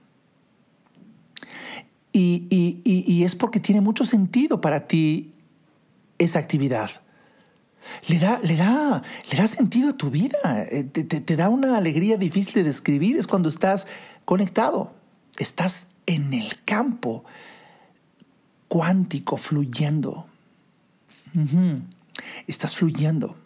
Y, 2.12 3.22
es 3.22 3.36
porque 3.36 3.60
tiene 3.60 3.80
mucho 3.80 4.04
sentido 4.04 4.60
para 4.60 4.88
ti 4.88 5.34
esa 6.18 6.38
actividad. 6.38 6.90
Le 8.06 8.18
da, 8.18 8.38
le 8.42 8.56
da, 8.56 9.02
le 9.30 9.38
da 9.38 9.46
sentido 9.46 9.90
a 9.90 9.96
tu 9.96 10.10
vida, 10.10 10.38
eh, 10.70 10.84
te, 10.84 11.04
te 11.04 11.36
da 11.36 11.48
una 11.48 11.76
alegría 11.76 12.18
difícil 12.18 12.54
de 12.54 12.64
describir, 12.64 13.16
es 13.16 13.26
cuando 13.26 13.48
estás 13.48 13.86
conectado, 14.24 14.92
estás 15.38 15.86
en 16.06 16.34
el 16.34 16.62
campo 16.64 17.24
cuántico 18.68 19.36
fluyendo. 19.36 20.26
Estás 22.46 22.74
fluyendo. 22.74 23.36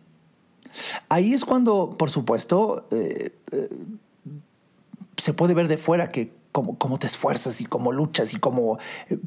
Ahí 1.09 1.35
es 1.35 1.45
cuando, 1.45 1.97
por 1.99 2.11
supuesto, 2.11 2.87
eh, 2.91 3.37
eh, 3.51 3.69
se 5.17 5.35
puede 5.35 5.55
ver 5.55 5.69
de 5.69 5.79
fuera 5.79 6.11
que 6.11 6.33
cómo, 6.53 6.99
te 6.99 7.07
esfuerzas 7.07 7.61
y 7.61 7.67
cómo 7.67 7.93
luchas 7.93 8.35
y 8.35 8.39
cómo... 8.39 8.79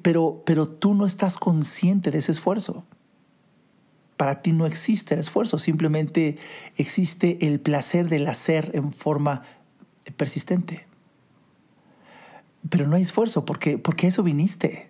Pero, 0.01 0.43
pero 0.45 0.67
tú 0.67 0.93
no 0.93 1.05
estás 1.05 1.37
consciente 1.37 2.11
de 2.11 2.19
ese 2.19 2.31
esfuerzo. 2.31 2.83
Para 4.17 4.41
ti 4.41 4.53
no 4.53 4.65
existe 4.65 5.13
el 5.13 5.19
esfuerzo, 5.19 5.57
simplemente 5.57 6.37
existe 6.77 7.37
el 7.47 7.59
placer 7.59 8.09
del 8.09 8.27
hacer 8.27 8.71
en 8.73 8.91
forma 8.91 9.43
persistente. 10.15 10.87
Pero 12.69 12.87
no 12.87 12.95
hay 12.95 13.01
esfuerzo 13.01 13.45
porque, 13.45 13.77
porque 13.77 14.07
eso 14.07 14.23
viniste. 14.23 14.89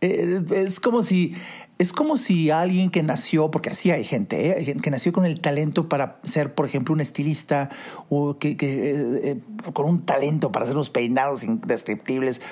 Es 0.00 0.80
como 0.80 1.02
si 1.02 1.34
es 1.80 1.94
como 1.94 2.18
si 2.18 2.50
alguien 2.50 2.90
que 2.90 3.02
nació, 3.02 3.50
porque 3.50 3.70
así 3.70 3.90
hay 3.90 4.04
gente, 4.04 4.60
¿eh? 4.60 4.76
que 4.82 4.90
nació 4.90 5.12
con 5.12 5.24
el 5.24 5.40
talento 5.40 5.88
para 5.88 6.20
ser, 6.24 6.54
por 6.54 6.66
ejemplo, 6.66 6.92
un 6.92 7.00
estilista 7.00 7.70
o 8.10 8.36
que, 8.36 8.50
eh, 8.50 8.56
eh, 8.60 9.40
con 9.72 9.88
un 9.88 10.04
talento 10.04 10.52
para 10.52 10.64
hacer 10.64 10.76
unos 10.76 10.90
peinados 10.90 11.42
indescriptibles. 11.42 12.42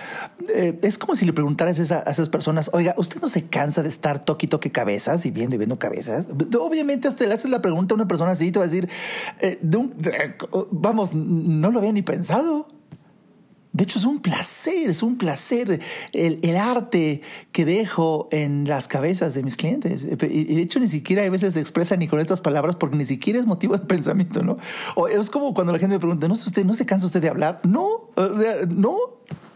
es 0.49 0.97
como 0.97 1.14
si 1.14 1.27
le 1.27 1.35
preguntaras 1.35 1.79
a, 1.93 1.99
esas 2.11 2.31
personas, 2.31 2.71
oiga, 2.73 2.95
¿usted 2.97 3.21
no 3.21 3.29
se 3.29 3.45
cansa 3.45 3.83
de 3.83 3.91
estar 3.91 4.25
toque 4.25 4.47
y 4.47 4.49
toque 4.49 4.73
cabezas 4.73 5.27
y 5.27 5.31
viendo 5.31 5.57
y 5.57 5.59
viendo 5.59 5.79
cabezas? 5.79 6.27
Obviamente 6.59 7.07
hasta 7.07 7.27
le 7.27 7.35
haces 7.35 7.51
la 7.51 7.61
pregunta 7.61 7.93
a 7.93 7.97
una 7.97 8.09
persona 8.09 8.31
así 8.31 8.47
y 8.47 8.53
te 8.53 8.59
va 8.59 8.64
a 8.64 8.69
decir, 8.69 8.88
vamos, 10.71 11.12
no 11.12 11.71
lo 11.71 11.81
había 11.81 11.93
ni 11.93 12.01
pensado. 12.01 12.67
De 13.79 13.85
hecho, 13.85 14.01
es 14.01 14.05
un 14.05 14.19
placer, 14.19 14.91
es 14.91 15.05
un 15.05 15.19
placer 15.19 15.81
el, 16.12 16.57
arte 16.57 17.23
que 17.53 17.64
dejo 17.64 18.29
en 18.33 18.67
las 18.67 18.88
cabezas 18.88 19.35
de 19.35 19.45
mis 19.45 19.57
clientes. 19.57 20.03
Y 20.05 20.17
de 20.17 20.62
hecho, 20.62 20.81
ni 20.81 20.88
siquiera 20.88 21.23
a 21.23 21.31
veces 21.31 21.55
se 21.55 21.61
expresa 21.61 21.97
ni 21.97 22.09
con 22.09 22.19
estas 22.19 22.41
palabras 22.41 22.75
porque 22.75 22.97
ni 22.97 23.05
siquiera 23.05 23.38
es 23.38 23.47
motivo 23.47 23.79
de 23.79 23.87
pensamiento, 23.87 24.43
¿no? 24.43 24.59
O 24.97 25.07
es 25.07 25.31
como 25.31 25.55
cuando 25.55 25.73
la 25.73 25.79
gente 25.79 25.95
me 25.95 26.01
pregunta, 26.01 26.27
¿no, 26.27 26.35
usted, 26.35 26.64
¿no 26.64 26.75
se 26.75 26.87
cansa 26.87 27.07
usted 27.07 27.23
de 27.23 27.29
hablar? 27.29 27.61
No, 27.62 28.11
o 28.17 28.37
sea, 28.37 28.67
no. 28.69 28.97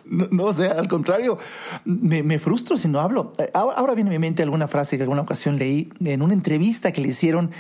No, 0.05 0.45
o 0.45 0.53
sea, 0.53 0.73
al 0.73 0.87
contrario, 0.87 1.39
me, 1.85 2.39
frustro 2.39 2.77
si 2.77 2.87
no 2.87 3.01
hablo. 3.01 3.33
Ahora, 3.55 3.77
ahora, 3.77 3.95
viene 3.95 4.11
a 4.11 4.13
mi 4.13 4.21
mente 4.21 4.45
alguna 4.45 4.69
frase 4.69 4.99
que 4.99 5.03
alguna 5.03 5.23
ocasión 5.23 5.59
leí 5.59 5.91
en 6.05 6.23
una 6.23 6.35
entrevista 6.35 6.93
que 6.93 7.01
le 7.01 7.09
hicieron 7.09 7.51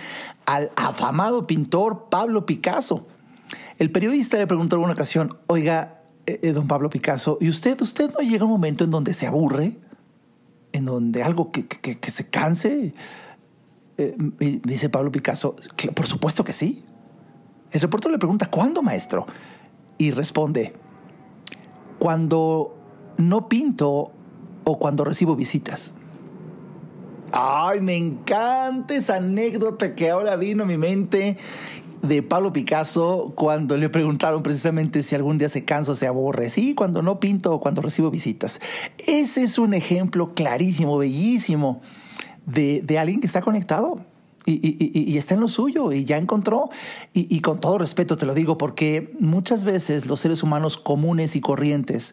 al 0.46 0.70
afamado 0.76 1.48
pintor 1.48 2.08
Pablo 2.08 2.46
Picasso. 2.46 3.08
El 3.78 3.90
periodista 3.90 4.38
le 4.38 4.46
preguntó 4.46 4.76
alguna 4.76 4.92
ocasión, 4.92 5.38
oiga, 5.48 6.01
eh, 6.26 6.38
eh, 6.42 6.52
don 6.52 6.68
Pablo 6.68 6.88
Picasso, 6.88 7.38
¿y 7.40 7.48
usted, 7.48 7.80
usted 7.80 8.12
no 8.12 8.20
llega 8.20 8.44
un 8.44 8.50
momento 8.50 8.84
en 8.84 8.90
donde 8.90 9.12
se 9.12 9.26
aburre? 9.26 9.76
¿En 10.72 10.84
donde 10.84 11.22
algo 11.22 11.50
que, 11.50 11.66
se 12.10 12.28
canse? 12.28 12.94
Eh, 13.98 14.16
dice 14.64 14.88
Pablo 14.88 15.10
Picasso, 15.10 15.56
por 15.94 16.06
supuesto 16.06 16.44
que 16.44 16.52
sí. 16.52 16.84
El 17.72 17.80
reportero 17.80 18.12
le 18.12 18.18
pregunta, 18.18 18.50
¿cuándo, 18.50 18.82
maestro? 18.82 19.26
Y 19.98 20.12
responde, 20.12 20.74
cuando 21.98 22.76
no 23.18 23.48
pinto 23.48 24.12
o 24.64 24.78
cuando 24.78 25.04
recibo 25.04 25.34
visitas. 25.34 25.92
Ay, 27.32 27.80
me 27.80 27.96
encanta 27.96 28.94
esa 28.94 29.16
anécdota 29.16 29.94
que 29.94 30.10
ahora 30.10 30.36
vino 30.36 30.64
a 30.64 30.66
mi 30.66 30.76
mente 30.76 31.38
de 32.02 32.22
Pablo 32.22 32.52
Picasso 32.52 33.32
cuando 33.36 33.76
le 33.76 33.88
preguntaron 33.88 34.42
precisamente 34.42 35.02
si 35.02 35.14
algún 35.14 35.38
día 35.38 35.48
se 35.48 35.64
cansa 35.64 35.92
o 35.92 35.96
se 35.96 36.06
aburre. 36.06 36.50
Sí, 36.50 36.74
cuando 36.74 37.00
no 37.00 37.20
pinto 37.20 37.54
o 37.54 37.60
cuando 37.60 37.80
recibo 37.80 38.10
visitas. 38.10 38.60
Ese 38.98 39.44
es 39.44 39.58
un 39.58 39.72
ejemplo 39.72 40.34
clarísimo, 40.34 40.98
bellísimo 40.98 41.80
de, 42.44 42.84
alguien 42.98 43.20
que 43.20 43.26
está 43.26 43.40
conectado. 43.40 44.04
Y, 44.44 45.16
está 45.16 45.34
en 45.34 45.40
lo 45.40 45.46
suyo 45.46 45.92
y 45.92 46.04
ya 46.04 46.18
encontró. 46.18 46.70
y 47.14 47.40
con 47.40 47.60
todo 47.60 47.78
respeto 47.78 48.16
te 48.16 48.26
lo 48.26 48.34
digo 48.34 48.58
porque 48.58 49.14
muchas 49.20 49.64
veces 49.64 50.06
los 50.06 50.18
seres 50.18 50.42
humanos 50.42 50.76
comunes 50.76 51.36
y 51.36 51.40
corrientes 51.40 52.12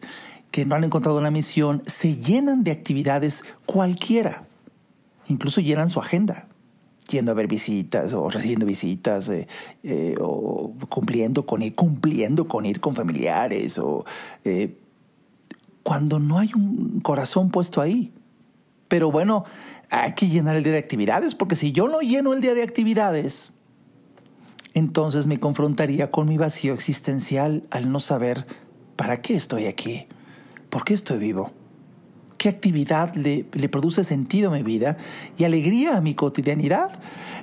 que 0.52 0.64
no 0.64 0.76
han 0.76 0.84
encontrado 0.84 1.18
una 1.18 1.32
misión 1.32 1.82
se 1.86 2.16
llenan 2.16 2.62
de 2.62 2.70
actividades 2.70 3.42
cualquiera. 3.66 4.44
Incluso 5.26 5.60
llenan 5.60 5.88
su 5.88 5.98
agenda 5.98 6.49
yendo 7.10 7.32
a 7.32 7.34
ver 7.34 7.46
visitas 7.46 8.12
o 8.12 8.28
recibiendo 8.30 8.66
visitas 8.66 9.28
eh, 9.28 9.46
eh, 9.82 10.14
o 10.20 10.72
cumpliendo 10.88 11.44
con 11.44 11.62
ir, 11.62 11.74
cumpliendo 11.74 12.48
con 12.48 12.64
ir 12.66 12.80
con 12.80 12.94
familiares 12.94 13.78
o 13.78 14.04
eh, 14.44 14.78
cuando 15.82 16.18
no 16.18 16.38
hay 16.38 16.50
un 16.54 17.00
corazón 17.00 17.50
puesto 17.50 17.80
ahí. 17.80 18.12
Pero 18.88 19.10
bueno, 19.10 19.44
hay 19.90 20.12
que 20.14 20.28
llenar 20.28 20.56
el 20.56 20.62
día 20.62 20.72
de 20.72 20.78
actividades 20.78 21.34
porque 21.34 21.56
si 21.56 21.72
yo 21.72 21.88
no 21.88 22.00
lleno 22.00 22.32
el 22.32 22.40
día 22.40 22.54
de 22.54 22.62
actividades, 22.62 23.52
entonces 24.74 25.26
me 25.26 25.38
confrontaría 25.38 26.10
con 26.10 26.28
mi 26.28 26.38
vacío 26.38 26.74
existencial 26.74 27.64
al 27.70 27.90
no 27.90 28.00
saber 28.00 28.46
para 28.96 29.20
qué 29.20 29.34
estoy 29.34 29.66
aquí, 29.66 30.06
por 30.68 30.84
qué 30.84 30.94
estoy 30.94 31.18
vivo 31.18 31.52
qué 32.40 32.48
actividad 32.48 33.14
le, 33.16 33.44
produce 33.68 34.02
sentido 34.02 34.48
a 34.48 34.54
mi 34.54 34.62
vida 34.62 34.96
y 35.36 35.44
alegría 35.44 35.98
a 35.98 36.00
mi 36.00 36.14
cotidianidad. 36.14 36.90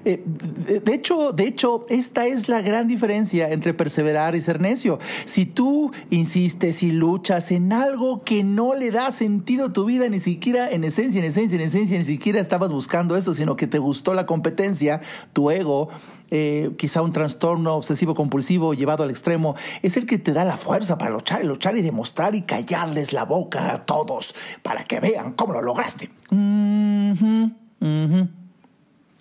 Eh, 0.06 0.24
de, 0.26 0.94
hecho, 0.96 1.34
de 1.34 1.44
hecho, 1.44 1.86
esta 1.88 2.26
es 2.26 2.50
la 2.50 2.64
gran 2.64 2.88
diferencia 2.88 3.52
entre 3.52 3.76
perseverar 3.76 4.36
y 4.36 4.42
ser 4.42 4.60
necio. 4.60 4.98
Si 5.26 5.46
tú 5.46 5.92
insistes 6.10 6.82
y 6.82 6.92
luchas 6.92 7.52
en 7.52 7.74
algo 7.74 8.24
que 8.24 8.44
no 8.44 8.74
le 8.74 8.90
da 8.90 9.12
sentido 9.12 9.68
a 9.68 9.74
tu 9.74 9.86
vida, 9.86 10.10
ni 10.10 10.18
siquiera 10.18 10.72
en 10.72 10.84
esencia, 10.84 11.20
en 11.20 11.26
esencia, 11.26 11.58
en 11.58 11.66
esencia, 11.66 11.96
ni 11.96 12.04
siquiera 12.04 12.40
estabas 12.40 12.72
buscando 12.72 13.16
eso, 13.16 13.36
sino 13.36 13.56
que 13.56 13.68
te 13.68 13.78
gustó 13.78 14.16
la 14.16 14.26
competencia, 14.26 15.02
tu 15.32 15.52
ego, 15.52 15.90
eh, 16.30 16.72
quizá 16.78 17.02
un 17.02 17.14
trastorno 17.14 17.76
obsesivo 17.76 18.16
compulsivo 18.16 18.74
llevado 18.74 19.04
al 19.04 19.10
extremo, 19.10 19.56
es 19.82 19.98
el 19.98 20.06
que 20.06 20.18
te 20.18 20.34
da 20.34 20.44
la 20.44 20.58
fuerza 20.58 20.98
para 20.98 21.12
luchar 21.12 21.44
y 21.44 21.48
luchar 21.48 21.78
y 21.78 21.82
demostrar 21.82 22.36
y 22.36 22.42
callarles 22.42 23.14
la 23.14 23.26
boca 23.26 23.74
a 23.74 23.86
todos 23.86 24.36
para 24.64 24.84
que 24.84 25.00
vean 25.00 25.34
cómo 25.34 25.54
lo 25.54 25.62
lograste. 25.62 26.12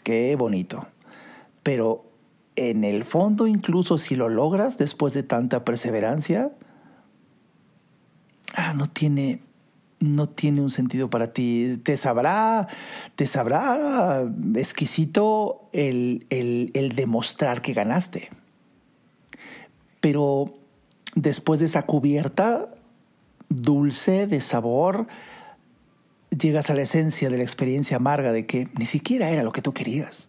Qué 0.02 0.36
bonito. 0.36 0.86
Pero 1.62 2.04
en 2.56 2.84
el 2.84 3.04
fondo, 3.04 3.46
incluso 3.46 3.98
si 3.98 4.16
lo 4.16 4.28
logras 4.28 4.78
después 4.78 5.12
de 5.12 5.22
tanta 5.22 5.64
perseverancia, 5.64 6.52
ah, 8.54 8.72
no 8.72 8.88
tiene, 8.88 9.42
no 10.00 10.28
tiene 10.28 10.60
un 10.60 10.70
sentido 10.70 11.08
para 11.10 11.32
ti. 11.32 11.78
Te 11.82 11.96
sabrá, 11.96 12.68
te 13.14 13.26
sabrá 13.26 14.24
exquisito 14.54 15.68
el, 15.72 16.26
el, 16.30 16.92
demostrar 16.94 17.62
que 17.62 17.72
ganaste. 17.72 18.30
Pero 20.00 20.54
después 21.14 21.60
de 21.60 21.66
esa 21.66 21.82
cubierta 21.82 22.68
dulce 23.48 24.26
de 24.26 24.40
sabor, 24.40 25.06
llegas 26.30 26.70
a 26.70 26.74
la 26.74 26.82
esencia 26.82 27.30
de 27.30 27.38
la 27.38 27.44
experiencia 27.44 27.96
amarga 27.96 28.32
de 28.32 28.46
que 28.46 28.68
ni 28.78 28.86
siquiera 28.86 29.30
era 29.30 29.42
lo 29.42 29.52
que 29.52 29.62
tú 29.62 29.72
querías. 29.72 30.28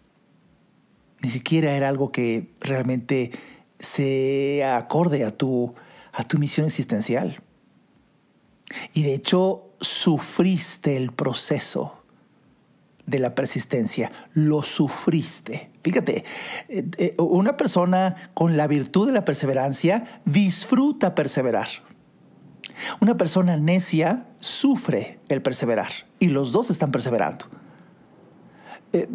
Ni 1.22 1.30
siquiera 1.30 1.76
era 1.76 1.90
algo 1.90 2.12
que 2.12 2.52
realmente 2.60 3.32
se 3.80 4.64
acorde 4.64 5.26
a 5.26 5.36
tu, 5.36 5.74
a 6.14 6.24
tu 6.24 6.38
misión 6.38 6.68
existencial. 6.68 7.42
Y 8.94 9.04
de 9.04 9.14
hecho, 9.14 9.64
sufriste 9.80 10.98
el 10.98 11.12
proceso 11.12 11.94
de 13.06 13.20
la 13.20 13.36
persistencia, 13.36 14.12
lo 14.34 14.62
sufriste. 14.62 15.72
Fíjate, 15.82 16.26
eh, 16.68 16.86
eh, 16.98 17.16
una 17.18 17.56
persona 17.56 18.32
con 18.34 18.58
la 18.58 18.68
virtud 18.68 19.08
de 19.08 19.14
la 19.14 19.24
perseverancia 19.24 20.22
disfruta 20.26 21.16
perseverar. 21.16 21.70
Una 23.00 23.16
persona 23.16 23.56
necia 23.56 24.28
sufre 24.40 25.20
el 25.30 25.42
perseverar 25.42 25.90
y 26.20 26.28
los 26.28 26.52
dos 26.52 26.70
están 26.70 26.92
perseverando. 26.92 27.46
Eh, 28.92 29.08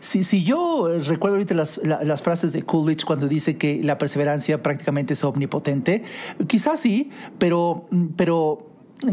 si, 0.00 0.44
yo 0.44 0.88
recuerdo 1.06 1.36
ahorita 1.36 1.54
las, 1.54 1.78
las, 1.84 2.22
frases 2.22 2.52
de 2.52 2.62
Coolidge 2.62 3.04
cuando 3.04 3.28
dice 3.28 3.56
que 3.56 3.82
la 3.82 3.98
perseverancia 3.98 4.62
prácticamente 4.62 5.14
es 5.14 5.24
omnipotente, 5.24 6.02
quizás 6.46 6.80
sí, 6.80 7.10
pero, 7.38 7.86
pero 8.16 8.68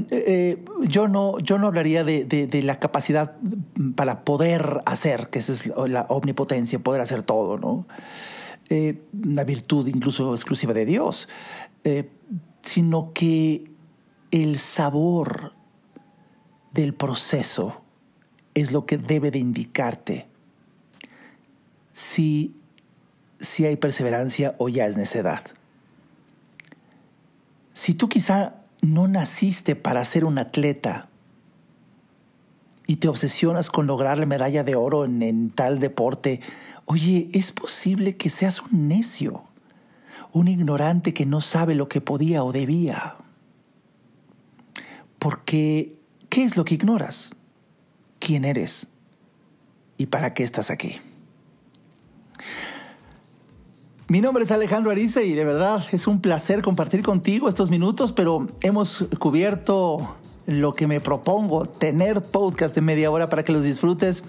eh, 0.10 0.64
yo, 0.88 1.08
no, 1.08 1.38
yo 1.40 1.60
no 1.60 1.68
hablaría 1.68 2.04
de, 2.04 2.62
la 2.64 2.80
capacidad 2.80 3.36
para 3.96 4.24
poder 4.24 4.82
hacer, 4.86 5.30
que 5.30 5.40
esa 5.40 5.54
es 5.54 5.68
la 5.68 6.06
omnipotencia, 6.10 6.80
poder 6.80 7.02
hacer 7.02 7.24
todo, 7.24 7.58
¿no? 7.58 7.88
Eh, 8.70 9.04
una 9.14 9.44
virtud 9.44 9.88
incluso 9.88 10.34
exclusiva 10.34 10.74
de 10.74 10.86
Dios, 10.86 11.30
eh, 11.84 12.10
sino 12.62 13.14
que 13.14 13.72
el 14.32 14.58
sabor 14.58 15.54
del 16.74 16.96
proceso 16.96 17.85
es 18.56 18.72
lo 18.72 18.86
que 18.86 18.98
debe 18.98 19.30
de 19.30 19.40
indicarte 19.40 20.26
si, 21.94 22.56
si 23.40 23.66
hay 23.66 23.76
perseverancia 23.76 24.56
o 24.58 24.70
ya 24.70 24.88
es 24.88 24.98
necedad. 24.98 25.44
Si 27.74 27.94
tú 27.94 28.10
quizá 28.10 28.56
no 28.82 29.08
naciste 29.08 29.76
para 29.76 30.04
ser 30.06 30.26
un 30.26 30.40
atleta 30.40 31.10
y 32.88 32.98
te 32.98 33.08
obsesionas 33.08 33.70
con 33.70 33.88
lograr 33.88 34.18
la 34.18 34.26
medalla 34.26 34.64
de 34.64 34.76
oro 34.76 35.06
en, 35.06 35.50
tal 35.50 35.80
deporte, 35.80 36.40
oye, 36.86 37.30
es 37.34 37.52
posible 37.52 38.16
que 38.16 38.30
seas 38.30 38.62
un 38.62 38.88
necio, 38.88 39.44
un 40.32 40.48
ignorante 40.48 41.14
que 41.14 41.26
no 41.26 41.42
sabe 41.42 41.76
lo 41.76 41.90
que 41.90 42.00
podía 42.00 42.44
o 42.44 42.52
debía. 42.52 43.16
Porque, 45.20 45.98
¿qué 46.30 46.44
es 46.44 46.56
lo 46.56 46.64
que 46.64 46.76
ignoras? 46.76 47.36
¿Quién 48.26 48.44
eres? 48.44 48.88
¿Y 50.00 50.08
para 50.08 50.34
qué 50.34 50.44
estás 50.44 50.72
aquí? 50.72 51.00
Mi 54.08 54.20
nombre 54.20 54.46
es 54.46 54.50
Alejandro 54.50 54.90
Ariza 54.90 55.22
y 55.22 55.34
de 55.34 55.46
verdad 55.46 55.86
es 55.92 56.08
un 56.08 56.22
placer 56.22 56.64
compartir 56.64 57.04
contigo 57.04 57.48
estos 57.48 57.70
minutos, 57.70 58.14
pero 58.14 58.48
hemos 58.62 59.06
cubierto 59.20 60.16
lo 60.48 60.74
que 60.74 60.88
me 60.88 61.02
propongo, 61.02 61.68
tener 61.68 62.24
podcast 62.24 62.74
de 62.74 62.82
media 62.82 63.12
hora 63.12 63.30
para 63.30 63.46
que 63.46 63.52
los 63.52 63.64
disfrutes. 63.64 64.24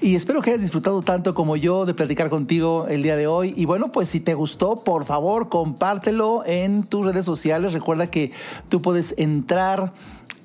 Y 0.00 0.14
espero 0.14 0.40
que 0.40 0.52
hayas 0.52 0.62
disfrutado 0.62 1.02
tanto 1.02 1.34
como 1.34 1.56
yo 1.56 1.84
de 1.84 1.92
platicar 1.92 2.30
contigo 2.30 2.86
el 2.88 3.02
día 3.02 3.16
de 3.16 3.26
hoy. 3.26 3.52
Y 3.58 3.66
bueno, 3.66 3.92
pues 3.92 4.08
si 4.08 4.20
te 4.20 4.32
gustó, 4.32 4.76
por 4.76 5.04
favor, 5.04 5.50
compártelo 5.50 6.46
en 6.46 6.82
tus 6.82 7.04
redes 7.04 7.26
sociales. 7.26 7.74
Recuerda 7.74 8.10
que 8.10 8.32
tú 8.70 8.80
puedes 8.80 9.14
entrar 9.18 9.92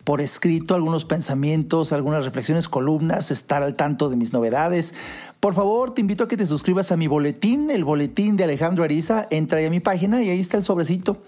por 0.05 0.21
escrito 0.21 0.77
algunos 0.77 1.05
pensamientos, 1.05 1.93
algunas 1.93 2.25
reflexiones, 2.25 2.69
columnas, 2.69 3.33
estar 3.33 3.65
al 3.65 3.75
tanto 3.75 4.09
de 4.09 4.15
mis 4.15 4.33
novedades. 4.33 4.95
Por 5.41 5.55
favor, 5.55 5.93
te 5.95 6.01
invito 6.01 6.25
a 6.25 6.29
que 6.29 6.37
te 6.37 6.47
suscribas 6.47 6.93
a 6.93 6.97
mi 6.97 7.09
boletín, 7.09 7.71
el 7.71 7.85
boletín 7.85 8.37
de 8.37 8.45
Alejandro 8.45 8.85
Ariza. 8.85 9.27
Entra 9.31 9.59
ahí 9.59 9.67
a 9.67 9.71
mi 9.71 9.81
página 9.81 10.23
y 10.23 10.31
ahí 10.31 10.41
está 10.41 10.57
el 10.57 10.65
sobrecito. 10.65 11.19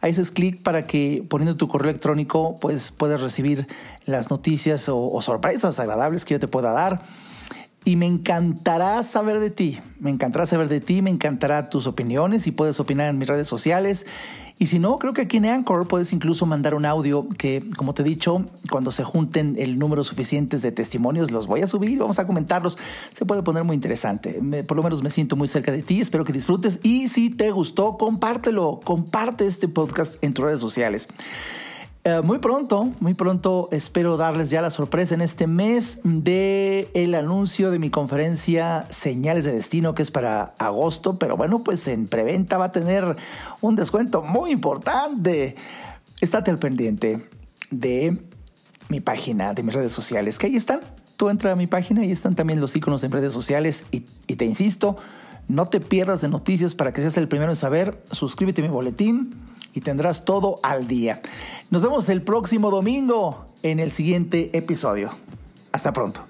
Ahí 0.00 0.12
haces 0.12 0.30
clic 0.30 0.62
para 0.62 0.86
que 0.86 1.24
poniendo 1.28 1.56
tu 1.56 1.66
correo 1.66 1.90
electrónico 1.90 2.56
pues, 2.60 2.92
puedas 2.92 3.20
recibir 3.20 3.66
las 4.06 4.30
noticias 4.30 4.88
o 4.88 5.20
sorpresas 5.20 5.80
agradables 5.80 6.24
que 6.24 6.34
yo 6.34 6.40
te 6.40 6.48
pueda 6.48 6.70
dar 6.70 7.02
y 7.84 7.96
me 7.96 8.06
encantará 8.06 9.02
saber 9.02 9.40
de 9.40 9.50
ti. 9.50 9.80
Me 10.00 10.10
encantará 10.10 10.46
saber 10.46 10.68
de 10.68 10.80
ti, 10.80 11.02
me 11.02 11.10
encantará 11.10 11.70
tus 11.70 11.86
opiniones 11.86 12.46
y 12.46 12.52
puedes 12.52 12.80
opinar 12.80 13.08
en 13.08 13.18
mis 13.18 13.28
redes 13.28 13.48
sociales. 13.48 14.06
Y 14.60 14.66
si 14.66 14.80
no, 14.80 14.98
creo 14.98 15.12
que 15.12 15.22
aquí 15.22 15.36
en 15.36 15.46
Anchor 15.46 15.86
puedes 15.86 16.12
incluso 16.12 16.44
mandar 16.44 16.74
un 16.74 16.84
audio 16.84 17.28
que, 17.38 17.62
como 17.76 17.94
te 17.94 18.02
he 18.02 18.04
dicho, 18.04 18.44
cuando 18.70 18.90
se 18.90 19.04
junten 19.04 19.54
el 19.56 19.78
número 19.78 20.02
suficientes 20.02 20.62
de 20.62 20.72
testimonios, 20.72 21.30
los 21.30 21.46
voy 21.46 21.62
a 21.62 21.68
subir, 21.68 21.98
vamos 21.98 22.18
a 22.18 22.26
comentarlos. 22.26 22.76
Se 23.14 23.24
puede 23.24 23.42
poner 23.42 23.62
muy 23.62 23.74
interesante. 23.74 24.40
por 24.66 24.76
lo 24.76 24.82
menos 24.82 25.02
me 25.02 25.10
siento 25.10 25.36
muy 25.36 25.46
cerca 25.46 25.70
de 25.70 25.82
ti, 25.82 26.00
espero 26.00 26.24
que 26.24 26.32
disfrutes. 26.32 26.80
Y 26.82 27.08
si 27.08 27.30
te 27.30 27.52
gustó, 27.52 27.96
compártelo, 27.96 28.80
comparte 28.82 29.46
este 29.46 29.68
podcast 29.68 30.16
en 30.22 30.34
tus 30.34 30.44
redes 30.44 30.60
sociales. 30.60 31.06
Eh, 32.08 32.22
muy 32.22 32.38
pronto, 32.38 32.90
muy 33.00 33.12
pronto 33.12 33.68
espero 33.70 34.16
darles 34.16 34.48
ya 34.48 34.62
la 34.62 34.70
sorpresa 34.70 35.14
en 35.14 35.20
este 35.20 35.46
mes 35.46 36.00
de 36.04 36.88
el 36.94 37.14
anuncio 37.14 37.70
de 37.70 37.78
mi 37.78 37.90
conferencia 37.90 38.86
Señales 38.88 39.44
de 39.44 39.52
Destino 39.52 39.94
que 39.94 40.02
es 40.04 40.10
para 40.10 40.54
agosto, 40.58 41.18
pero 41.18 41.36
bueno, 41.36 41.58
pues 41.58 41.86
en 41.86 42.08
preventa 42.08 42.56
va 42.56 42.66
a 42.66 42.72
tener 42.72 43.14
un 43.60 43.76
descuento 43.76 44.22
muy 44.22 44.52
importante. 44.52 45.54
Estate 46.22 46.50
al 46.50 46.56
pendiente 46.56 47.28
de 47.70 48.16
mi 48.88 49.00
página, 49.00 49.52
de 49.52 49.62
mis 49.62 49.74
redes 49.74 49.92
sociales, 49.92 50.38
que 50.38 50.46
ahí 50.46 50.56
están. 50.56 50.80
Tú 51.18 51.28
entra 51.28 51.52
a 51.52 51.56
mi 51.56 51.66
página 51.66 52.06
y 52.06 52.10
están 52.10 52.34
también 52.34 52.58
los 52.58 52.74
iconos 52.74 53.04
en 53.04 53.12
redes 53.12 53.34
sociales 53.34 53.84
y, 53.90 54.06
y 54.26 54.36
te 54.36 54.46
insisto, 54.46 54.96
no 55.46 55.68
te 55.68 55.80
pierdas 55.80 56.22
de 56.22 56.28
noticias 56.28 56.74
para 56.74 56.94
que 56.94 57.02
seas 57.02 57.18
el 57.18 57.28
primero 57.28 57.52
en 57.52 57.56
saber. 57.56 58.02
Suscríbete 58.12 58.62
a 58.62 58.64
mi 58.64 58.70
boletín 58.70 59.30
y 59.74 59.80
tendrás 59.80 60.24
todo 60.24 60.58
al 60.62 60.88
día. 60.88 61.20
Nos 61.70 61.82
vemos 61.82 62.08
el 62.08 62.22
próximo 62.22 62.70
domingo 62.70 63.44
en 63.62 63.78
el 63.78 63.92
siguiente 63.92 64.48
episodio. 64.56 65.10
Hasta 65.70 65.92
pronto. 65.92 66.22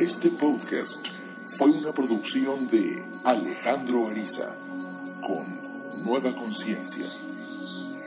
Este 0.00 0.28
podcast 0.30 1.06
fue 1.56 1.70
una 1.70 1.92
producción 1.92 2.66
de 2.66 3.00
Alejandro 3.24 4.08
Ariza 4.08 4.56
con 5.24 5.46
Nueva 6.04 6.34
Conciencia. 6.34 7.06